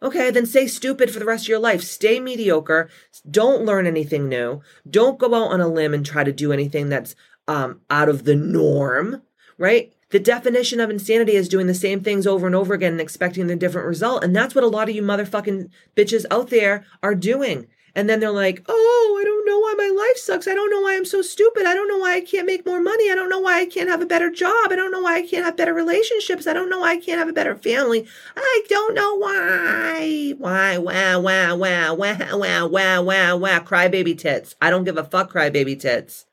Okay, 0.00 0.30
then 0.30 0.46
stay 0.46 0.68
stupid 0.68 1.10
for 1.10 1.18
the 1.18 1.24
rest 1.24 1.44
of 1.44 1.48
your 1.48 1.58
life. 1.58 1.82
Stay 1.82 2.20
mediocre. 2.20 2.88
Don't 3.28 3.64
learn 3.64 3.86
anything 3.86 4.28
new. 4.28 4.60
Don't 4.88 5.18
go 5.18 5.34
out 5.34 5.50
on 5.50 5.60
a 5.60 5.66
limb 5.66 5.92
and 5.92 6.06
try 6.06 6.22
to 6.22 6.32
do 6.32 6.52
anything 6.52 6.88
that's 6.88 7.16
um, 7.48 7.80
out 7.90 8.08
of 8.08 8.24
the 8.24 8.36
norm, 8.36 9.22
right? 9.56 9.92
The 10.10 10.20
definition 10.20 10.78
of 10.78 10.88
insanity 10.88 11.32
is 11.32 11.48
doing 11.48 11.66
the 11.66 11.74
same 11.74 12.00
things 12.02 12.26
over 12.26 12.46
and 12.46 12.54
over 12.54 12.74
again 12.74 12.92
and 12.92 13.00
expecting 13.00 13.50
a 13.50 13.56
different 13.56 13.88
result. 13.88 14.22
And 14.22 14.36
that's 14.36 14.54
what 14.54 14.64
a 14.64 14.68
lot 14.68 14.88
of 14.88 14.94
you 14.94 15.02
motherfucking 15.02 15.68
bitches 15.96 16.24
out 16.30 16.50
there 16.50 16.84
are 17.02 17.14
doing. 17.16 17.66
And 17.98 18.08
then 18.08 18.20
they're 18.20 18.30
like, 18.30 18.62
oh, 18.68 19.18
I 19.20 19.24
don't 19.24 19.44
know 19.44 19.58
why 19.58 19.74
my 19.76 19.88
life 19.88 20.18
sucks. 20.18 20.46
I 20.46 20.54
don't 20.54 20.70
know 20.70 20.82
why 20.82 20.94
I'm 20.94 21.04
so 21.04 21.20
stupid. 21.20 21.66
I 21.66 21.74
don't 21.74 21.88
know 21.88 21.98
why 21.98 22.14
I 22.14 22.20
can't 22.20 22.46
make 22.46 22.64
more 22.64 22.80
money. 22.80 23.10
I 23.10 23.16
don't 23.16 23.28
know 23.28 23.40
why 23.40 23.58
I 23.58 23.66
can't 23.66 23.88
have 23.88 24.00
a 24.00 24.06
better 24.06 24.30
job. 24.30 24.70
I 24.70 24.76
don't 24.76 24.92
know 24.92 25.00
why 25.00 25.16
I 25.16 25.26
can't 25.26 25.44
have 25.44 25.56
better 25.56 25.74
relationships. 25.74 26.46
I 26.46 26.52
don't 26.52 26.70
know 26.70 26.78
why 26.78 26.90
I 26.92 26.98
can't 26.98 27.18
have 27.18 27.28
a 27.28 27.32
better 27.32 27.56
family. 27.56 28.06
I 28.36 28.62
don't 28.68 28.94
know 28.94 29.16
why. 29.16 30.32
Why, 30.38 30.78
wow, 30.78 31.18
wow, 31.18 31.56
wow, 31.56 31.94
wow, 31.94 32.68
wow, 32.68 33.02
wow, 33.02 33.36
wow. 33.36 33.58
Crybaby 33.58 34.16
tits. 34.16 34.54
I 34.62 34.70
don't 34.70 34.84
give 34.84 34.96
a 34.96 35.02
fuck, 35.02 35.32
crybaby 35.32 35.80
tits. 35.80 36.26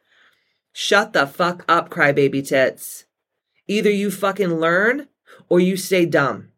Shut 0.72 1.14
the 1.14 1.26
fuck 1.26 1.66
up, 1.68 1.90
crybaby 1.90 2.48
tits. 2.48 3.06
Either 3.68 3.90
you 3.90 4.12
fucking 4.12 4.60
learn 4.60 5.08
or 5.50 5.60
you 5.60 5.78
stay 5.78 6.06
dumb. 6.06 6.50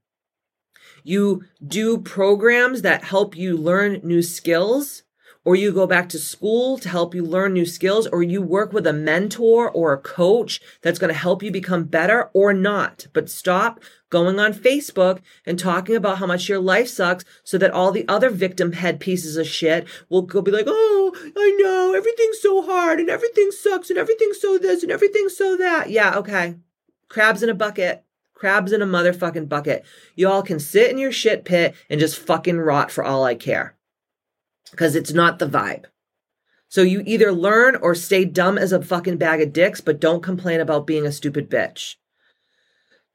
You 1.07 1.45
do 1.65 1.99
programs 1.99 2.81
that 2.81 3.05
help 3.05 3.33
you 3.33 3.55
learn 3.55 4.01
new 4.03 4.21
skills, 4.21 5.03
or 5.45 5.55
you 5.55 5.71
go 5.71 5.87
back 5.87 6.09
to 6.09 6.19
school 6.19 6.77
to 6.79 6.89
help 6.89 7.15
you 7.15 7.23
learn 7.23 7.53
new 7.53 7.65
skills, 7.65 8.07
or 8.07 8.23
you 8.23 8.41
work 8.41 8.73
with 8.73 8.85
a 8.85 8.91
mentor 8.91 9.71
or 9.71 9.93
a 9.93 9.97
coach 9.97 10.59
that's 10.81 10.99
going 10.99 11.07
to 11.07 11.17
help 11.17 11.41
you 11.41 11.49
become 11.49 11.85
better 11.85 12.29
or 12.33 12.51
not. 12.51 13.07
But 13.13 13.29
stop 13.29 13.79
going 14.09 14.37
on 14.37 14.53
Facebook 14.53 15.21
and 15.45 15.57
talking 15.57 15.95
about 15.95 16.17
how 16.17 16.25
much 16.25 16.49
your 16.49 16.59
life 16.59 16.89
sucks 16.89 17.23
so 17.41 17.57
that 17.57 17.71
all 17.71 17.93
the 17.93 18.05
other 18.09 18.29
victim 18.29 18.73
head 18.73 18.99
pieces 18.99 19.37
of 19.37 19.47
shit 19.47 19.87
will 20.09 20.23
go 20.23 20.41
be 20.41 20.51
like, 20.51 20.65
oh, 20.67 21.15
I 21.37 21.57
know 21.57 21.93
everything's 21.95 22.41
so 22.41 22.63
hard 22.63 22.99
and 22.99 23.09
everything 23.09 23.51
sucks 23.51 23.89
and 23.89 23.97
everything's 23.97 24.41
so 24.41 24.57
this 24.57 24.83
and 24.83 24.91
everything's 24.91 25.37
so 25.37 25.55
that. 25.55 25.89
Yeah, 25.89 26.17
okay. 26.17 26.55
Crabs 27.07 27.43
in 27.43 27.49
a 27.49 27.53
bucket 27.53 28.03
crabs 28.37 28.71
in 28.71 28.81
a 28.81 28.85
motherfucking 28.85 29.49
bucket. 29.49 29.83
Y'all 30.15 30.43
can 30.43 30.59
sit 30.59 30.91
in 30.91 30.97
your 30.97 31.11
shit 31.11 31.43
pit 31.43 31.75
and 31.89 31.99
just 31.99 32.19
fucking 32.19 32.59
rot 32.59 32.91
for 32.91 33.03
all 33.03 33.23
I 33.23 33.35
care. 33.35 33.75
Because 34.71 34.95
it's 34.95 35.11
not 35.11 35.39
the 35.39 35.47
vibe. 35.47 35.85
So 36.69 36.81
you 36.81 37.01
either 37.05 37.31
learn 37.31 37.77
or 37.77 37.95
stay 37.95 38.25
dumb 38.25 38.57
as 38.57 38.71
a 38.71 38.81
fucking 38.81 39.17
bag 39.17 39.41
of 39.41 39.53
dicks, 39.53 39.81
but 39.81 40.01
don't 40.01 40.21
complain 40.21 40.59
about 40.59 40.85
being 40.85 41.05
a 41.05 41.11
stupid 41.11 41.49
bitch. 41.49 41.95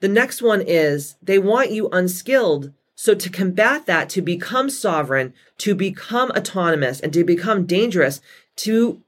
The 0.01 0.09
next 0.09 0.43
one 0.43 0.63
is 0.63 1.17
they 1.23 1.39
want 1.39 1.71
you 1.71 1.89
unskilled. 1.91 2.73
So 2.95 3.15
to 3.15 3.31
combat 3.31 3.87
that, 3.87 4.09
to 4.11 4.23
become 4.23 4.71
sovereign, 4.71 5.35
to 5.59 5.75
become 5.75 6.31
autonomous, 6.31 7.01
and 7.01 7.13
to 7.13 7.25
become 7.25 7.67
dangerous, 7.67 8.21
to 8.57 9.03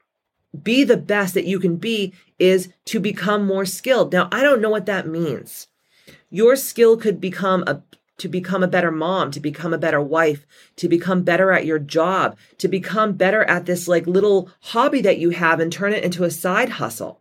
be 0.62 0.84
the 0.84 0.96
best 0.96 1.34
that 1.34 1.46
you 1.46 1.58
can 1.58 1.76
be 1.76 2.12
is 2.38 2.68
to 2.84 3.00
become 3.00 3.46
more 3.46 3.64
skilled. 3.64 4.12
Now, 4.12 4.28
I 4.30 4.42
don't 4.42 4.60
know 4.60 4.70
what 4.70 4.86
that 4.86 5.08
means. 5.08 5.68
Your 6.34 6.56
skill 6.56 6.96
could 6.96 7.20
become 7.20 7.62
a 7.64 7.84
to 8.18 8.28
become 8.28 8.64
a 8.64 8.68
better 8.68 8.90
mom, 8.90 9.30
to 9.30 9.38
become 9.38 9.72
a 9.72 9.78
better 9.78 10.00
wife, 10.00 10.44
to 10.74 10.88
become 10.88 11.22
better 11.22 11.52
at 11.52 11.64
your 11.64 11.78
job, 11.78 12.36
to 12.58 12.66
become 12.66 13.12
better 13.12 13.44
at 13.44 13.66
this 13.66 13.86
like 13.86 14.08
little 14.08 14.50
hobby 14.72 15.00
that 15.02 15.18
you 15.18 15.30
have 15.30 15.60
and 15.60 15.72
turn 15.72 15.92
it 15.92 16.02
into 16.02 16.24
a 16.24 16.32
side 16.32 16.70
hustle. 16.70 17.20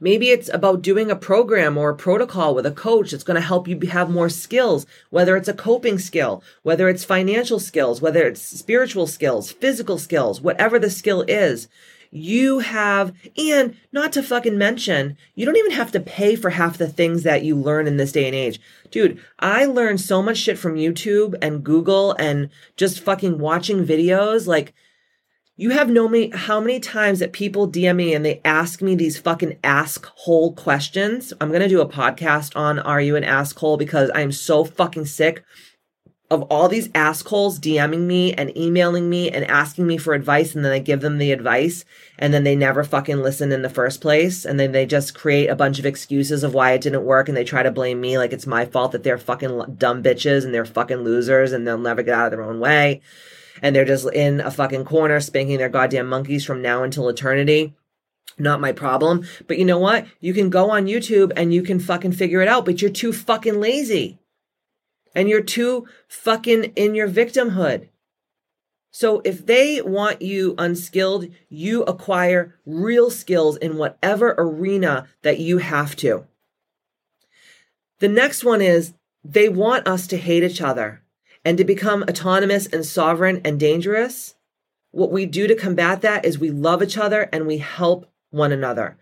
Maybe 0.00 0.30
it's 0.30 0.48
about 0.48 0.80
doing 0.80 1.10
a 1.10 1.16
program 1.16 1.76
or 1.76 1.90
a 1.90 1.94
protocol 1.94 2.54
with 2.54 2.64
a 2.64 2.70
coach 2.70 3.10
that's 3.10 3.24
going 3.24 3.34
to 3.34 3.46
help 3.46 3.68
you 3.68 3.78
have 3.90 4.08
more 4.08 4.30
skills, 4.30 4.86
whether 5.10 5.36
it's 5.36 5.48
a 5.48 5.52
coping 5.52 5.98
skill, 5.98 6.42
whether 6.62 6.88
it's 6.88 7.04
financial 7.04 7.60
skills, 7.60 8.00
whether 8.00 8.26
it's 8.26 8.40
spiritual 8.40 9.06
skills, 9.06 9.52
physical 9.52 9.98
skills, 9.98 10.40
whatever 10.40 10.78
the 10.78 10.88
skill 10.88 11.20
is 11.28 11.68
you 12.10 12.58
have, 12.58 13.12
and 13.36 13.76
not 13.92 14.12
to 14.12 14.22
fucking 14.22 14.58
mention, 14.58 15.16
you 15.34 15.46
don't 15.46 15.56
even 15.56 15.72
have 15.72 15.92
to 15.92 16.00
pay 16.00 16.34
for 16.34 16.50
half 16.50 16.76
the 16.76 16.88
things 16.88 17.22
that 17.22 17.44
you 17.44 17.54
learn 17.54 17.86
in 17.86 17.96
this 17.96 18.12
day 18.12 18.26
and 18.26 18.34
age. 18.34 18.60
Dude, 18.90 19.20
I 19.38 19.64
learned 19.64 20.00
so 20.00 20.20
much 20.20 20.38
shit 20.38 20.58
from 20.58 20.74
YouTube 20.74 21.36
and 21.40 21.62
Google 21.62 22.12
and 22.12 22.50
just 22.76 23.00
fucking 23.00 23.38
watching 23.38 23.86
videos. 23.86 24.46
Like, 24.48 24.74
you 25.56 25.70
have 25.70 25.90
no 25.90 26.08
me 26.08 26.30
how 26.34 26.58
many 26.58 26.80
times 26.80 27.18
that 27.18 27.32
people 27.32 27.70
DM 27.70 27.96
me 27.96 28.14
and 28.14 28.24
they 28.24 28.40
ask 28.44 28.80
me 28.80 28.94
these 28.94 29.18
fucking 29.18 29.58
ask 29.62 30.06
hole 30.06 30.54
questions. 30.54 31.32
I'm 31.40 31.52
gonna 31.52 31.68
do 31.68 31.82
a 31.82 31.88
podcast 31.88 32.56
on 32.56 32.78
Are 32.78 33.00
You 33.00 33.14
an 33.14 33.24
Asshole 33.24 33.76
because 33.76 34.10
I'm 34.14 34.32
so 34.32 34.64
fucking 34.64 35.04
sick 35.04 35.44
of 36.30 36.42
all 36.42 36.68
these 36.68 36.88
assholes 36.94 37.58
DMing 37.58 38.06
me 38.06 38.32
and 38.32 38.56
emailing 38.56 39.10
me 39.10 39.30
and 39.30 39.44
asking 39.46 39.86
me 39.86 39.98
for 39.98 40.14
advice 40.14 40.54
and 40.54 40.64
then 40.64 40.70
I 40.70 40.78
give 40.78 41.00
them 41.00 41.18
the 41.18 41.32
advice 41.32 41.84
and 42.18 42.32
then 42.32 42.44
they 42.44 42.54
never 42.54 42.84
fucking 42.84 43.18
listen 43.18 43.50
in 43.50 43.62
the 43.62 43.68
first 43.68 44.00
place 44.00 44.44
and 44.44 44.58
then 44.58 44.70
they 44.70 44.86
just 44.86 45.14
create 45.14 45.48
a 45.48 45.56
bunch 45.56 45.80
of 45.80 45.86
excuses 45.86 46.44
of 46.44 46.54
why 46.54 46.72
it 46.72 46.82
didn't 46.82 47.04
work 47.04 47.28
and 47.28 47.36
they 47.36 47.42
try 47.42 47.64
to 47.64 47.72
blame 47.72 48.00
me 48.00 48.16
like 48.16 48.32
it's 48.32 48.46
my 48.46 48.64
fault 48.64 48.92
that 48.92 49.02
they're 49.02 49.18
fucking 49.18 49.76
dumb 49.76 50.04
bitches 50.04 50.44
and 50.44 50.54
they're 50.54 50.64
fucking 50.64 50.98
losers 50.98 51.50
and 51.50 51.66
they'll 51.66 51.78
never 51.78 52.02
get 52.02 52.14
out 52.14 52.26
of 52.26 52.30
their 52.30 52.42
own 52.42 52.60
way 52.60 53.00
and 53.60 53.74
they're 53.74 53.84
just 53.84 54.08
in 54.12 54.38
a 54.40 54.52
fucking 54.52 54.84
corner 54.84 55.18
spanking 55.18 55.58
their 55.58 55.68
goddamn 55.68 56.06
monkeys 56.06 56.44
from 56.44 56.62
now 56.62 56.84
until 56.84 57.08
eternity 57.08 57.74
not 58.38 58.60
my 58.60 58.72
problem. 58.72 59.26
But 59.48 59.58
you 59.58 59.66
know 59.66 59.78
what? 59.78 60.06
You 60.20 60.32
can 60.32 60.48
go 60.48 60.70
on 60.70 60.86
YouTube 60.86 61.32
and 61.36 61.52
you 61.52 61.62
can 61.62 61.78
fucking 61.78 62.12
figure 62.12 62.40
it 62.40 62.48
out, 62.48 62.64
but 62.64 62.80
you're 62.80 62.90
too 62.90 63.12
fucking 63.12 63.60
lazy 63.60 64.19
and 65.14 65.28
you're 65.28 65.42
too 65.42 65.86
fucking 66.08 66.64
in 66.76 66.94
your 66.94 67.08
victimhood. 67.08 67.88
So 68.92 69.22
if 69.24 69.46
they 69.46 69.80
want 69.80 70.20
you 70.20 70.54
unskilled, 70.58 71.28
you 71.48 71.82
acquire 71.84 72.56
real 72.66 73.10
skills 73.10 73.56
in 73.56 73.76
whatever 73.76 74.34
arena 74.36 75.06
that 75.22 75.38
you 75.38 75.58
have 75.58 75.94
to. 75.96 76.26
The 78.00 78.08
next 78.08 78.44
one 78.44 78.60
is 78.60 78.94
they 79.22 79.48
want 79.48 79.86
us 79.86 80.06
to 80.08 80.16
hate 80.16 80.42
each 80.42 80.60
other 80.60 81.02
and 81.44 81.56
to 81.58 81.64
become 81.64 82.02
autonomous 82.02 82.66
and 82.66 82.84
sovereign 82.84 83.40
and 83.44 83.60
dangerous. 83.60 84.34
What 84.90 85.12
we 85.12 85.26
do 85.26 85.46
to 85.46 85.54
combat 85.54 86.02
that 86.02 86.24
is 86.24 86.38
we 86.38 86.50
love 86.50 86.82
each 86.82 86.98
other 86.98 87.28
and 87.32 87.46
we 87.46 87.58
help 87.58 88.10
one 88.30 88.52
another. 88.52 88.96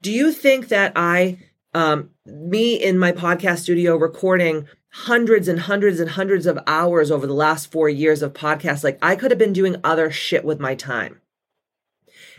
Do 0.00 0.12
you 0.12 0.32
think 0.32 0.68
that 0.68 0.92
I, 0.94 1.38
um, 1.72 2.10
me 2.24 2.74
in 2.74 2.98
my 2.98 3.12
podcast 3.12 3.60
studio 3.60 3.96
recording 3.96 4.68
hundreds 4.94 5.48
and 5.48 5.58
hundreds 5.58 5.98
and 5.98 6.10
hundreds 6.10 6.46
of 6.46 6.56
hours 6.68 7.10
over 7.10 7.26
the 7.26 7.34
last 7.34 7.72
four 7.72 7.88
years 7.88 8.22
of 8.22 8.32
podcasts. 8.32 8.84
Like 8.84 8.96
I 9.02 9.16
could 9.16 9.32
have 9.32 9.38
been 9.38 9.52
doing 9.52 9.76
other 9.82 10.08
shit 10.10 10.44
with 10.44 10.60
my 10.60 10.76
time. 10.76 11.20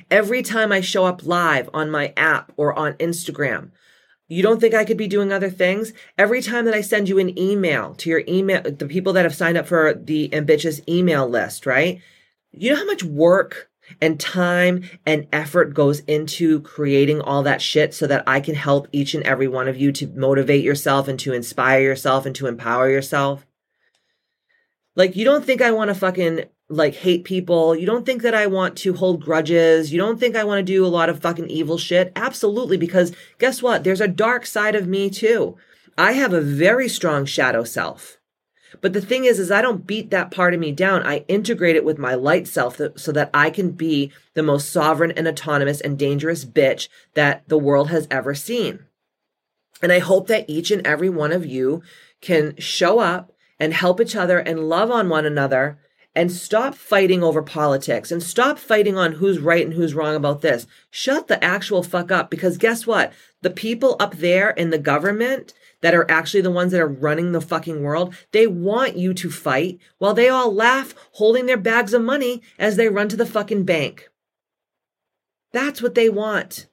Every 0.10 0.42
time 0.42 0.72
I 0.72 0.80
show 0.80 1.06
up 1.06 1.26
live 1.26 1.70
on 1.74 1.92
my 1.92 2.14
app 2.16 2.54
or 2.56 2.74
on 2.78 2.94
Instagram, 2.94 3.72
you 4.30 4.42
don't 4.42 4.62
think 4.62 4.74
I 4.74 4.86
could 4.86 4.96
be 4.96 5.08
doing 5.08 5.34
other 5.34 5.50
things? 5.50 5.92
Every 6.18 6.42
time 6.42 6.64
that 6.66 6.74
I 6.74 6.80
send 6.80 7.10
you 7.10 7.20
an 7.20 7.38
email 7.38 7.94
to 7.96 8.10
your 8.10 8.24
email, 8.26 8.62
the 8.62 8.88
people 8.88 9.12
that 9.14 9.26
have 9.26 9.36
signed 9.36 9.58
up 9.58 9.68
for 9.68 9.94
the 9.94 10.34
ambitious 10.34 10.80
email 10.88 11.28
list, 11.28 11.66
right? 11.66 12.02
You 12.52 12.72
know 12.72 12.78
how 12.78 12.86
much 12.86 13.04
work 13.04 13.70
and 14.02 14.20
time 14.20 14.90
and 15.06 15.28
effort 15.32 15.74
goes 15.74 16.00
into 16.02 16.62
creating 16.62 17.22
all 17.22 17.44
that 17.44 17.62
shit 17.62 17.94
so 17.94 18.08
that 18.08 18.24
I 18.28 18.40
can 18.40 18.56
help 18.56 18.88
each 18.92 19.14
and 19.14 19.24
every 19.24 19.48
one 19.48 19.68
of 19.68 19.78
you 19.78 19.92
to 19.94 20.08
motivate 20.08 20.64
yourself 20.64 21.08
and 21.08 21.20
to 21.20 21.34
inspire 21.34 21.82
yourself 21.82 22.26
and 22.26 22.36
to 22.36 22.48
empower 22.48 22.90
yourself. 22.90 23.46
Like, 24.96 25.16
you 25.16 25.26
don't 25.26 25.46
think 25.46 25.62
I 25.62 25.72
want 25.72 25.90
to 25.90 25.96
fucking 25.96 26.46
like 26.70 26.96
hate 26.96 27.24
people. 27.26 27.76
You 27.76 27.86
don't 27.86 28.06
think 28.06 28.22
that 28.24 28.34
I 28.34 28.48
want 28.48 28.76
to 28.78 28.94
hold 28.94 29.24
grudges. 29.24 29.92
You 29.94 30.00
don't 30.00 30.20
think 30.20 30.36
I 30.36 30.44
want 30.44 30.60
to 30.60 30.74
do 30.74 30.86
a 30.86 30.88
lot 30.88 31.10
of 31.10 31.20
fucking 31.20 31.50
evil 31.50 31.78
shit. 31.78 32.12
Absolutely. 32.16 32.78
Because 32.78 33.14
guess 33.38 33.62
what? 33.62 33.84
There's 33.84 34.02
a 34.02 34.08
dark 34.08 34.46
side 34.46 34.76
of 34.76 34.88
me 34.88 35.10
too. 35.10 35.58
I 35.98 36.14
have 36.14 36.34
a 36.34 36.42
very 36.42 36.90
strong 36.90 37.26
shadow 37.26 37.64
self. 37.64 38.18
But 38.82 38.94
the 38.94 39.02
thing 39.02 39.26
is, 39.26 39.40
is 39.40 39.52
I 39.52 39.62
don't 39.62 39.88
beat 39.88 40.10
that 40.12 40.32
part 40.32 40.54
of 40.54 40.60
me 40.60 40.72
down. 40.72 41.06
I 41.06 41.26
integrate 41.28 41.76
it 41.76 41.86
with 41.86 41.98
my 41.98 42.14
light 42.14 42.48
self 42.48 42.80
so 42.96 43.12
that 43.12 43.30
I 43.34 43.50
can 43.50 43.72
be 43.72 44.12
the 44.34 44.44
most 44.44 44.72
sovereign 44.72 45.12
and 45.12 45.28
autonomous 45.28 45.82
and 45.82 45.98
dangerous 45.98 46.46
bitch 46.46 46.88
that 47.14 47.48
the 47.48 47.58
world 47.58 47.90
has 47.90 48.08
ever 48.12 48.34
seen. 48.34 48.80
And 49.82 49.92
I 49.92 50.00
hope 50.00 50.28
that 50.28 50.50
each 50.50 50.72
and 50.72 50.86
every 50.86 51.10
one 51.10 51.32
of 51.32 51.46
you 51.46 51.84
can 52.22 52.56
show 52.58 53.00
up 53.00 53.32
and 53.60 53.74
help 53.74 54.02
each 54.02 54.16
other 54.16 54.40
and 54.40 54.70
love 54.70 54.92
on 54.92 55.10
one 55.10 55.26
another 55.26 55.80
and 56.16 56.32
stop 56.32 56.76
fighting 56.76 57.22
over 57.22 57.44
politics 57.44 58.12
and 58.12 58.24
stop 58.24 58.58
fighting 58.58 58.98
on 58.98 59.14
who's 59.14 59.40
right 59.40 59.66
and 59.66 59.74
who's 59.74 59.94
wrong 59.94 60.16
about 60.16 60.42
this. 60.42 60.66
Shut 60.90 61.28
the 61.28 61.44
actual 61.44 61.84
fuck 61.84 62.12
up 62.12 62.30
because 62.30 62.58
guess 62.58 62.88
what? 62.88 63.12
The 63.42 63.50
people 63.50 63.98
up 64.00 64.16
there 64.16 64.52
in 64.52 64.70
the 64.70 64.78
government 64.78 65.54
that 65.86 65.94
are 65.94 66.10
actually 66.10 66.42
the 66.42 66.50
ones 66.50 66.72
that 66.72 66.82
are 66.82 66.88
running 66.88 67.32
the 67.32 67.40
fucking 67.40 67.84
world, 67.84 68.16
they 68.32 68.48
want 68.48 68.98
you 68.98 69.14
to 69.14 69.30
fight 69.30 69.78
while 70.00 70.16
they 70.16 70.28
all 70.28 70.52
laugh 70.52 70.96
holding 71.12 71.46
their 71.46 71.58
bags 71.58 71.94
of 71.94 72.02
money 72.02 72.42
as 72.58 72.76
they 72.76 72.90
run 72.90 73.08
to 73.08 73.16
the 73.16 73.24
fucking 73.24 73.64
bank. 73.66 74.10
That's 75.54 75.84
what 75.84 75.94
they 75.94 76.10
want. 76.10 76.66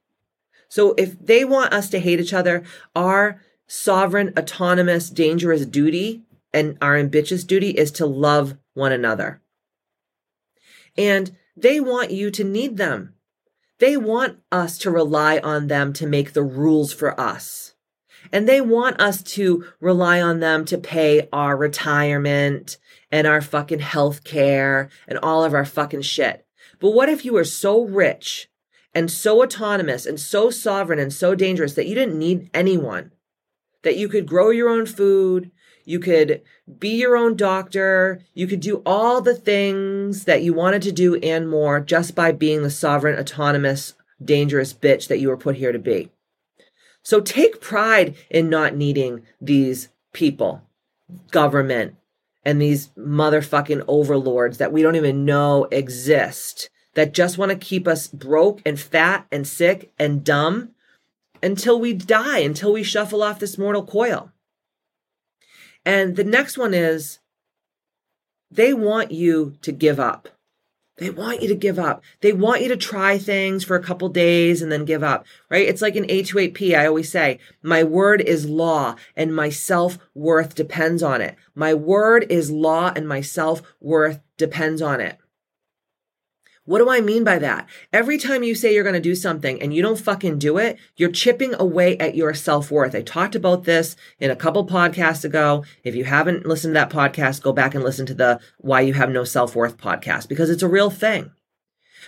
So 0.70 0.94
if 0.96 1.18
they 1.18 1.44
want 1.44 1.75
us 1.75 1.90
to 1.90 2.01
hate 2.01 2.20
each 2.20 2.33
other, 2.33 2.62
our 2.96 3.38
sovereign, 3.66 4.33
autonomous, 4.38 5.11
dangerous 5.11 5.66
duty 5.66 6.22
and 6.55 6.79
our 6.81 6.96
ambitious 6.96 7.44
duty 7.44 7.72
is 7.72 7.92
to 7.92 8.07
love 8.07 8.57
one 8.72 8.92
another. 8.92 9.42
And 10.96 11.37
they 11.55 11.81
want 11.81 12.12
you 12.12 12.31
to 12.31 12.44
need 12.44 12.79
them. 12.79 13.12
They 13.79 13.98
want 13.98 14.38
us 14.51 14.79
to 14.79 14.90
rely 14.90 15.37
on 15.37 15.66
them 15.66 15.92
to 15.92 16.07
make 16.07 16.33
the 16.33 16.42
rules 16.42 16.94
for 16.94 17.20
us. 17.20 17.71
And 18.33 18.49
they 18.49 18.61
want 18.61 19.01
us 19.01 19.23
to 19.23 19.66
rely 19.79 20.21
on 20.21 20.40
them 20.40 20.64
to 20.66 20.79
pay 20.79 21.29
our 21.33 21.57
retirement 21.57 22.79
and 23.11 23.27
our 23.27 23.42
fucking 23.42 23.81
health 23.81 24.25
care 24.25 24.88
and 25.07 25.18
all 25.18 25.45
of 25.45 25.53
our 25.53 25.66
fucking 25.66 26.03
shit. 26.03 26.47
But 26.81 26.92
what 26.92 27.09
if 27.09 27.25
you 27.25 27.35
were 27.35 27.45
so 27.45 27.83
rich 27.85 28.49
and 28.95 29.11
so 29.11 29.42
autonomous 29.42 30.07
and 30.07 30.18
so 30.18 30.51
sovereign 30.51 30.99
and 30.99 31.12
so 31.12 31.35
dangerous 31.35 31.75
that 31.75 31.87
you 31.87 31.95
didn't 31.95 32.18
need 32.18 32.51
anyone? 32.55 33.12
That 33.83 33.97
you 33.97 34.09
could 34.09 34.27
grow 34.27 34.51
your 34.51 34.68
own 34.68 34.87
food, 34.87 35.51
you 35.85 35.99
could 35.99 36.42
be 36.79 36.90
your 37.01 37.16
own 37.16 37.37
doctor. 37.37 38.21
You 38.35 38.47
could 38.47 38.61
do 38.61 38.83
all 38.87 39.21
the 39.21 39.35
things 39.35 40.25
that 40.25 40.42
you 40.42 40.55
wanted 40.55 40.83
to 40.83 40.92
do 40.92 41.16
and 41.16 41.49
more 41.49 41.81
just 41.81 42.14
by 42.14 42.33
being 42.33 42.62
the 42.62 42.71
sovereign, 42.71 43.18
autonomous, 43.18 43.95
dangerous 44.25 44.73
bitch 44.73 45.09
that 45.09 45.18
you 45.18 45.29
were 45.29 45.37
put 45.37 45.57
here 45.57 45.73
to 45.73 45.79
be. 45.79 46.11
So 47.02 47.20
take 47.20 47.60
pride 47.60 48.14
in 48.30 48.48
not 48.48 48.76
needing 48.76 49.22
these 49.40 49.88
people, 50.12 50.62
government, 51.30 51.96
and 52.44 52.60
these 52.60 52.88
motherfucking 52.98 53.84
overlords 53.88 54.58
that 54.58 54.72
we 54.72 54.82
don't 54.82 54.96
even 54.96 55.24
know 55.24 55.66
exist 55.70 56.70
that 56.94 57.14
just 57.14 57.38
want 57.38 57.50
to 57.50 57.56
keep 57.56 57.88
us 57.88 58.06
broke 58.06 58.60
and 58.66 58.78
fat 58.78 59.26
and 59.32 59.46
sick 59.46 59.92
and 59.98 60.24
dumb 60.24 60.70
until 61.42 61.80
we 61.80 61.92
die, 61.92 62.38
until 62.38 62.72
we 62.72 62.82
shuffle 62.82 63.22
off 63.22 63.38
this 63.38 63.58
mortal 63.58 63.84
coil. 63.84 64.30
And 65.84 66.16
the 66.16 66.24
next 66.24 66.56
one 66.56 66.74
is 66.74 67.18
they 68.50 68.72
want 68.72 69.10
you 69.10 69.56
to 69.62 69.72
give 69.72 69.98
up. 69.98 70.28
They 70.98 71.09
want 71.11 71.40
you 71.40 71.48
to 71.48 71.55
give 71.55 71.78
up. 71.78 72.02
They 72.20 72.33
want 72.33 72.61
you 72.61 72.68
to 72.68 72.76
try 72.76 73.16
things 73.16 73.64
for 73.64 73.76
a 73.76 73.83
couple 73.83 74.09
days 74.11 74.61
and 74.61 74.70
then 74.70 74.85
give 74.85 75.02
up, 75.02 75.26
right? 75.48 75.66
It's 75.66 75.81
like 75.81 75.96
an 75.96 76.07
A28P. 76.07 76.76
I 76.78 76.87
always 76.87 77.11
say, 77.11 77.38
my 77.62 77.83
word 77.83 78.20
is 78.20 78.48
law 78.48 78.96
and 79.16 79.35
my 79.35 79.48
self 79.48 79.98
worth 80.14 80.55
depends 80.55 81.02
on 81.02 81.22
it. 81.22 81.37
My 81.55 81.72
word 81.72 82.26
is 82.28 82.50
law 82.50 82.92
and 82.94 83.09
my 83.09 83.22
self 83.22 83.62
worth 83.81 84.20
depends 84.37 84.83
on 84.83 85.00
it. 85.00 85.18
What 86.64 86.79
do 86.79 86.88
I 86.88 87.01
mean 87.01 87.25
by 87.25 87.40
that? 87.40 87.68
Every 87.92 88.18
time 88.18 88.44
you 88.44 88.55
say 88.55 88.72
you're 88.72 88.85
going 88.85 88.94
to 88.94 89.01
do 89.01 89.16
something 89.16 89.61
and 89.61 89.75
you 89.75 89.83
don't 89.83 89.98
fucking 89.98 90.38
do 90.38 90.59
it, 90.59 90.79
you're 90.94 91.11
chipping 91.11 91.55
away 91.59 91.98
at 91.98 92.14
your 92.14 92.35
self 92.35 92.70
worth. 92.70 92.94
I 92.94 93.03
talked 93.03 93.35
about 93.35 93.64
this 93.64 93.96
in 94.20 94.31
a 94.31 94.37
couple 94.37 94.64
podcasts 94.64 95.25
ago. 95.25 95.64
If 95.83 95.96
you 95.96 96.05
haven't 96.05 96.46
listened 96.46 96.77
to 96.77 96.81
that 96.81 96.90
podcast, 96.90 97.42
go 97.42 97.53
back 97.53 97.75
and 97.75 97.83
listen 97.83 98.07
to 98.07 98.14
the 98.14 98.38
Why 98.59 98.81
You 98.83 98.94
Have 98.94 99.11
No 99.11 99.25
Self 99.25 99.57
Worth 99.57 99.77
podcast 99.77 100.29
because 100.29 100.51
it's 100.51 100.62
a 100.62 100.68
real 100.68 100.88
thing. 100.88 101.33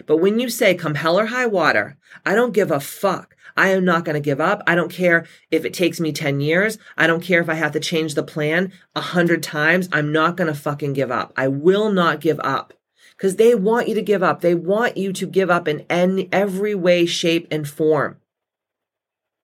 But 0.07 0.19
when 0.19 0.39
you 0.39 0.49
say, 0.49 0.77
come 0.77 0.95
hell 0.95 1.19
or 1.19 1.27
high 1.27 1.47
water, 1.47 1.97
I 2.25 2.37
don't 2.37 2.55
give 2.55 2.71
a 2.71 2.79
fuck. 2.79 3.35
I 3.57 3.71
am 3.71 3.85
not 3.85 4.05
going 4.05 4.15
to 4.15 4.21
give 4.21 4.41
up. 4.41 4.63
I 4.69 4.77
don't 4.77 4.91
care 4.91 5.27
if 5.51 5.65
it 5.65 5.75
takes 5.75 5.99
me 5.99 6.13
10 6.13 6.41
years. 6.41 6.79
I 6.97 7.09
don't 7.09 7.23
care 7.23 7.41
if 7.41 7.49
I 7.49 7.55
have 7.55 7.73
to 7.73 7.81
change 7.81 8.15
the 8.15 8.23
plan 8.23 8.73
a 8.95 9.01
hundred 9.01 9.43
times. 9.43 9.89
I'm 9.93 10.13
not 10.13 10.37
going 10.37 10.53
to 10.53 10.59
fucking 10.59 10.93
give 10.93 11.11
up. 11.11 11.33
I 11.37 11.49
will 11.49 11.91
not 11.91 12.21
give 12.21 12.41
up 12.41 12.73
because 13.17 13.37
they 13.37 13.55
want 13.55 13.89
you 13.89 13.95
to 13.95 14.03
give 14.03 14.23
up. 14.23 14.41
They 14.41 14.55
want 14.55 14.97
you 14.97 15.13
to 15.13 15.27
give 15.27 15.51
up 15.51 15.69
in 15.69 15.87
any, 15.89 16.29
every 16.33 16.75
way, 16.75 17.07
shape, 17.07 17.47
and 17.51 17.69
form. 17.69 18.19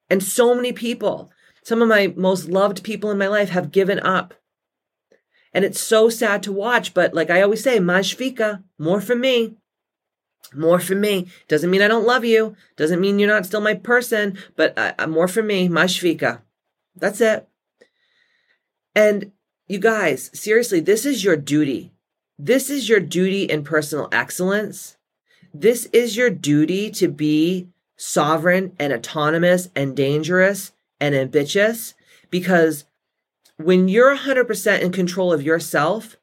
And 0.08 0.22
so 0.22 0.54
many 0.54 0.72
people, 0.72 1.30
some 1.62 1.80
of 1.80 1.88
my 1.88 2.12
most 2.16 2.48
loved 2.48 2.82
people 2.82 3.10
in 3.10 3.18
my 3.18 3.28
life 3.28 3.50
have 3.50 3.70
given 3.72 4.00
up. 4.00 4.34
And 5.52 5.64
it's 5.64 5.80
so 5.80 6.08
sad 6.08 6.42
to 6.44 6.52
watch, 6.52 6.94
but 6.94 7.14
like 7.14 7.30
I 7.30 7.42
always 7.42 7.62
say, 7.62 7.78
mashvika, 7.78 8.62
more 8.78 9.00
for 9.00 9.14
me. 9.14 9.56
More 10.54 10.80
for 10.80 10.94
me. 10.94 11.28
Doesn't 11.48 11.70
mean 11.70 11.82
I 11.82 11.88
don't 11.88 12.06
love 12.06 12.24
you. 12.24 12.56
Doesn't 12.76 13.00
mean 13.00 13.18
you're 13.18 13.28
not 13.28 13.46
still 13.46 13.60
my 13.60 13.74
person, 13.74 14.36
but 14.56 14.76
uh, 14.76 15.06
more 15.06 15.28
for 15.28 15.42
me, 15.42 15.68
mashvika. 15.68 16.42
That's 16.96 17.20
it. 17.20 17.48
And 18.94 19.32
you 19.68 19.78
guys, 19.78 20.30
seriously, 20.34 20.80
this 20.80 21.06
is 21.06 21.22
your 21.22 21.36
duty. 21.36 21.92
This 22.42 22.70
is 22.70 22.88
your 22.88 23.00
duty 23.00 23.42
in 23.42 23.64
personal 23.64 24.08
excellence. 24.12 24.96
This 25.52 25.84
is 25.92 26.16
your 26.16 26.30
duty 26.30 26.90
to 26.92 27.06
be 27.06 27.68
sovereign 27.98 28.74
and 28.78 28.94
autonomous 28.94 29.68
and 29.76 29.94
dangerous 29.94 30.72
and 30.98 31.14
ambitious 31.14 31.92
because 32.30 32.86
when 33.58 33.88
you're 33.88 34.16
100% 34.16 34.80
in 34.80 34.90
control 34.90 35.34
of 35.34 35.42
yourself, 35.42 36.16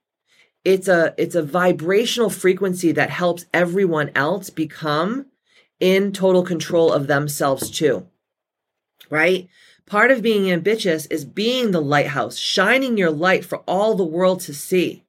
it's 0.66 0.88
a 0.88 1.14
it's 1.20 1.36
a 1.36 1.44
vibrational 1.44 2.32
frequency 2.32 2.92
that 2.94 3.12
helps 3.12 3.46
everyone 3.54 4.10
else 4.16 4.50
become 4.50 5.28
in 5.80 6.12
total 6.12 6.42
control 6.42 6.92
of 6.92 7.06
themselves 7.06 7.70
too. 7.70 8.08
Right? 9.12 9.50
Part 9.86 10.10
of 10.10 10.24
being 10.24 10.52
ambitious 10.52 11.06
is 11.06 11.26
being 11.26 11.70
the 11.70 11.82
lighthouse, 11.82 12.38
shining 12.38 12.98
your 12.98 13.12
light 13.12 13.46
for 13.46 13.60
all 13.68 13.94
the 13.94 14.04
world 14.04 14.40
to 14.42 14.54
see 14.56 15.04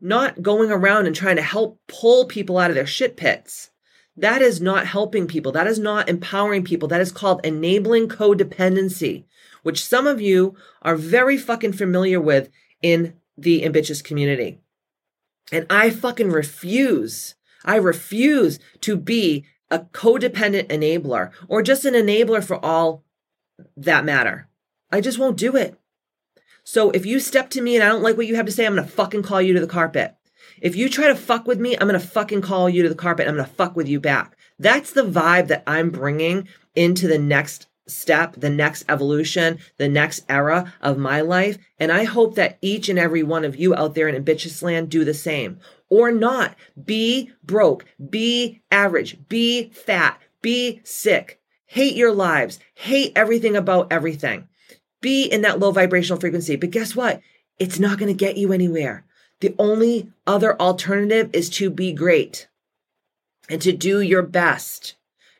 not 0.00 0.42
going 0.42 0.70
around 0.70 1.06
and 1.06 1.14
trying 1.14 1.36
to 1.36 1.42
help 1.42 1.80
pull 1.88 2.26
people 2.26 2.58
out 2.58 2.70
of 2.70 2.76
their 2.76 2.86
shit 2.86 3.16
pits. 3.16 3.70
That 4.16 4.42
is 4.42 4.60
not 4.60 4.86
helping 4.86 5.26
people. 5.26 5.52
That 5.52 5.66
is 5.66 5.78
not 5.78 6.08
empowering 6.08 6.64
people. 6.64 6.88
That 6.88 7.00
is 7.00 7.12
called 7.12 7.40
enabling 7.44 8.08
codependency, 8.08 9.24
which 9.62 9.84
some 9.84 10.06
of 10.06 10.20
you 10.20 10.56
are 10.82 10.96
very 10.96 11.36
fucking 11.36 11.72
familiar 11.74 12.20
with 12.20 12.50
in 12.82 13.14
the 13.36 13.64
ambitious 13.64 14.02
community. 14.02 14.58
And 15.52 15.66
I 15.70 15.90
fucking 15.90 16.30
refuse. 16.30 17.36
I 17.64 17.76
refuse 17.76 18.58
to 18.80 18.96
be 18.96 19.44
a 19.70 19.80
codependent 19.80 20.66
enabler 20.66 21.30
or 21.46 21.62
just 21.62 21.84
an 21.84 21.94
enabler 21.94 22.42
for 22.42 22.64
all 22.64 23.04
that 23.76 24.04
matter. 24.04 24.48
I 24.90 25.00
just 25.00 25.18
won't 25.18 25.36
do 25.36 25.56
it. 25.56 25.78
So 26.70 26.90
if 26.90 27.06
you 27.06 27.18
step 27.18 27.48
to 27.50 27.62
me 27.62 27.76
and 27.76 27.82
I 27.82 27.88
don't 27.88 28.02
like 28.02 28.18
what 28.18 28.26
you 28.26 28.36
have 28.36 28.44
to 28.44 28.52
say, 28.52 28.66
I'm 28.66 28.74
gonna 28.74 28.86
fucking 28.86 29.22
call 29.22 29.40
you 29.40 29.54
to 29.54 29.60
the 29.60 29.66
carpet. 29.66 30.14
If 30.60 30.76
you 30.76 30.90
try 30.90 31.06
to 31.08 31.14
fuck 31.14 31.46
with 31.46 31.58
me, 31.58 31.74
I'm 31.74 31.86
gonna 31.86 31.98
fucking 31.98 32.42
call 32.42 32.68
you 32.68 32.82
to 32.82 32.90
the 32.90 32.94
carpet. 32.94 33.26
I'm 33.26 33.36
gonna 33.36 33.48
fuck 33.48 33.74
with 33.74 33.88
you 33.88 34.00
back. 34.00 34.36
That's 34.58 34.92
the 34.92 35.06
vibe 35.06 35.46
that 35.46 35.62
I'm 35.66 35.88
bringing 35.88 36.46
into 36.74 37.08
the 37.08 37.18
next 37.18 37.68
step, 37.86 38.34
the 38.36 38.50
next 38.50 38.84
evolution, 38.86 39.60
the 39.78 39.88
next 39.88 40.26
era 40.28 40.74
of 40.82 40.98
my 40.98 41.22
life. 41.22 41.56
And 41.80 41.90
I 41.90 42.04
hope 42.04 42.34
that 42.34 42.58
each 42.60 42.90
and 42.90 42.98
every 42.98 43.22
one 43.22 43.46
of 43.46 43.56
you 43.56 43.74
out 43.74 43.94
there 43.94 44.06
in 44.06 44.14
ambitious 44.14 44.62
land 44.62 44.90
do 44.90 45.06
the 45.06 45.14
same 45.14 45.60
or 45.88 46.12
not. 46.12 46.54
Be 46.84 47.30
broke, 47.42 47.86
be 48.10 48.60
average, 48.70 49.16
be 49.30 49.70
fat, 49.70 50.20
be 50.42 50.82
sick, 50.84 51.40
hate 51.64 51.96
your 51.96 52.12
lives, 52.12 52.60
hate 52.74 53.12
everything 53.16 53.56
about 53.56 53.90
everything 53.90 54.48
be 55.00 55.24
in 55.24 55.42
that 55.42 55.58
low 55.58 55.70
vibrational 55.70 56.20
frequency. 56.20 56.56
But 56.56 56.70
guess 56.70 56.94
what? 56.96 57.20
It's 57.58 57.78
not 57.78 57.98
going 57.98 58.08
to 58.08 58.14
get 58.24 58.36
you 58.36 58.52
anywhere. 58.52 59.04
The 59.40 59.54
only 59.58 60.10
other 60.26 60.60
alternative 60.60 61.30
is 61.32 61.48
to 61.50 61.70
be 61.70 61.92
great. 61.92 62.48
and 63.48 63.62
to 63.62 63.72
do 63.72 64.00
your 64.00 64.22
best. 64.22 64.94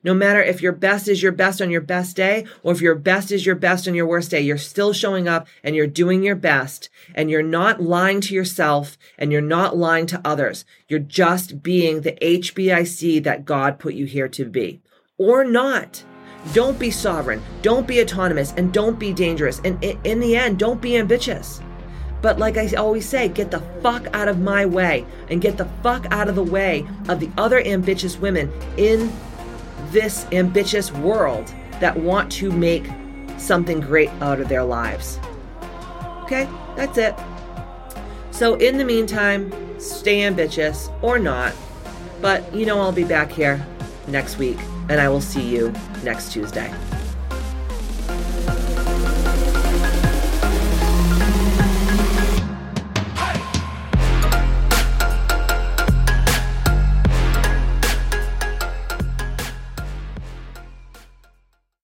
No 0.04 0.14
matter 0.14 0.40
if 0.40 0.62
your 0.62 0.72
best 0.72 1.08
is 1.08 1.22
your 1.22 1.32
best 1.32 1.60
on 1.60 1.70
your 1.70 1.80
best 1.80 2.16
day 2.16 2.46
or 2.62 2.72
if 2.72 2.80
your 2.80 2.94
best 2.94 3.30
is 3.32 3.44
your 3.44 3.56
best 3.56 3.86
on 3.88 3.94
your 3.94 4.06
worst 4.06 4.30
day, 4.30 4.40
you're 4.40 4.56
still 4.56 4.92
showing 4.92 5.28
up 5.28 5.46
and 5.62 5.74
you're 5.76 5.86
doing 5.86 6.22
your 6.22 6.36
best 6.36 6.88
and 7.14 7.30
you're 7.30 7.42
not 7.42 7.82
lying 7.82 8.20
to 8.22 8.34
yourself 8.34 8.96
and 9.18 9.32
you're 9.32 9.40
not 9.40 9.76
lying 9.76 10.06
to 10.06 10.20
others. 10.24 10.64
You're 10.88 11.00
just 11.00 11.62
being 11.62 12.00
the 12.00 12.12
HBIC 12.12 13.24
that 13.24 13.44
God 13.44 13.78
put 13.78 13.94
you 13.94 14.06
here 14.06 14.28
to 14.28 14.44
be 14.44 14.80
or 15.18 15.44
not. 15.44 16.04
Don't 16.52 16.78
be 16.78 16.90
sovereign. 16.90 17.42
Don't 17.62 17.86
be 17.86 18.00
autonomous 18.00 18.54
and 18.56 18.72
don't 18.72 18.98
be 18.98 19.12
dangerous. 19.12 19.60
And 19.64 19.82
in 19.82 20.20
the 20.20 20.36
end, 20.36 20.58
don't 20.58 20.80
be 20.80 20.96
ambitious. 20.96 21.60
But 22.22 22.38
like 22.38 22.56
I 22.56 22.68
always 22.74 23.08
say, 23.08 23.28
get 23.28 23.50
the 23.50 23.60
fuck 23.82 24.06
out 24.14 24.28
of 24.28 24.40
my 24.40 24.66
way 24.66 25.06
and 25.30 25.40
get 25.40 25.56
the 25.56 25.66
fuck 25.82 26.06
out 26.10 26.28
of 26.28 26.34
the 26.34 26.42
way 26.42 26.86
of 27.08 27.20
the 27.20 27.30
other 27.36 27.60
ambitious 27.60 28.16
women 28.18 28.52
in 28.76 29.12
this 29.90 30.26
ambitious 30.32 30.92
world 30.92 31.52
that 31.80 31.96
want 31.96 32.30
to 32.32 32.50
make 32.50 32.86
something 33.36 33.80
great 33.80 34.10
out 34.20 34.40
of 34.40 34.48
their 34.48 34.64
lives. 34.64 35.20
Okay, 36.22 36.48
that's 36.76 36.98
it. 36.98 37.14
So, 38.32 38.54
in 38.54 38.78
the 38.78 38.84
meantime, 38.84 39.52
stay 39.80 40.24
ambitious 40.24 40.90
or 41.02 41.18
not. 41.18 41.54
But 42.20 42.52
you 42.52 42.66
know, 42.66 42.80
I'll 42.80 42.92
be 42.92 43.04
back 43.04 43.30
here 43.30 43.64
next 44.08 44.38
week 44.38 44.58
and 44.88 45.00
I 45.00 45.08
will 45.08 45.20
see 45.20 45.42
you 45.42 45.72
next 46.02 46.32
Tuesday. 46.32 46.72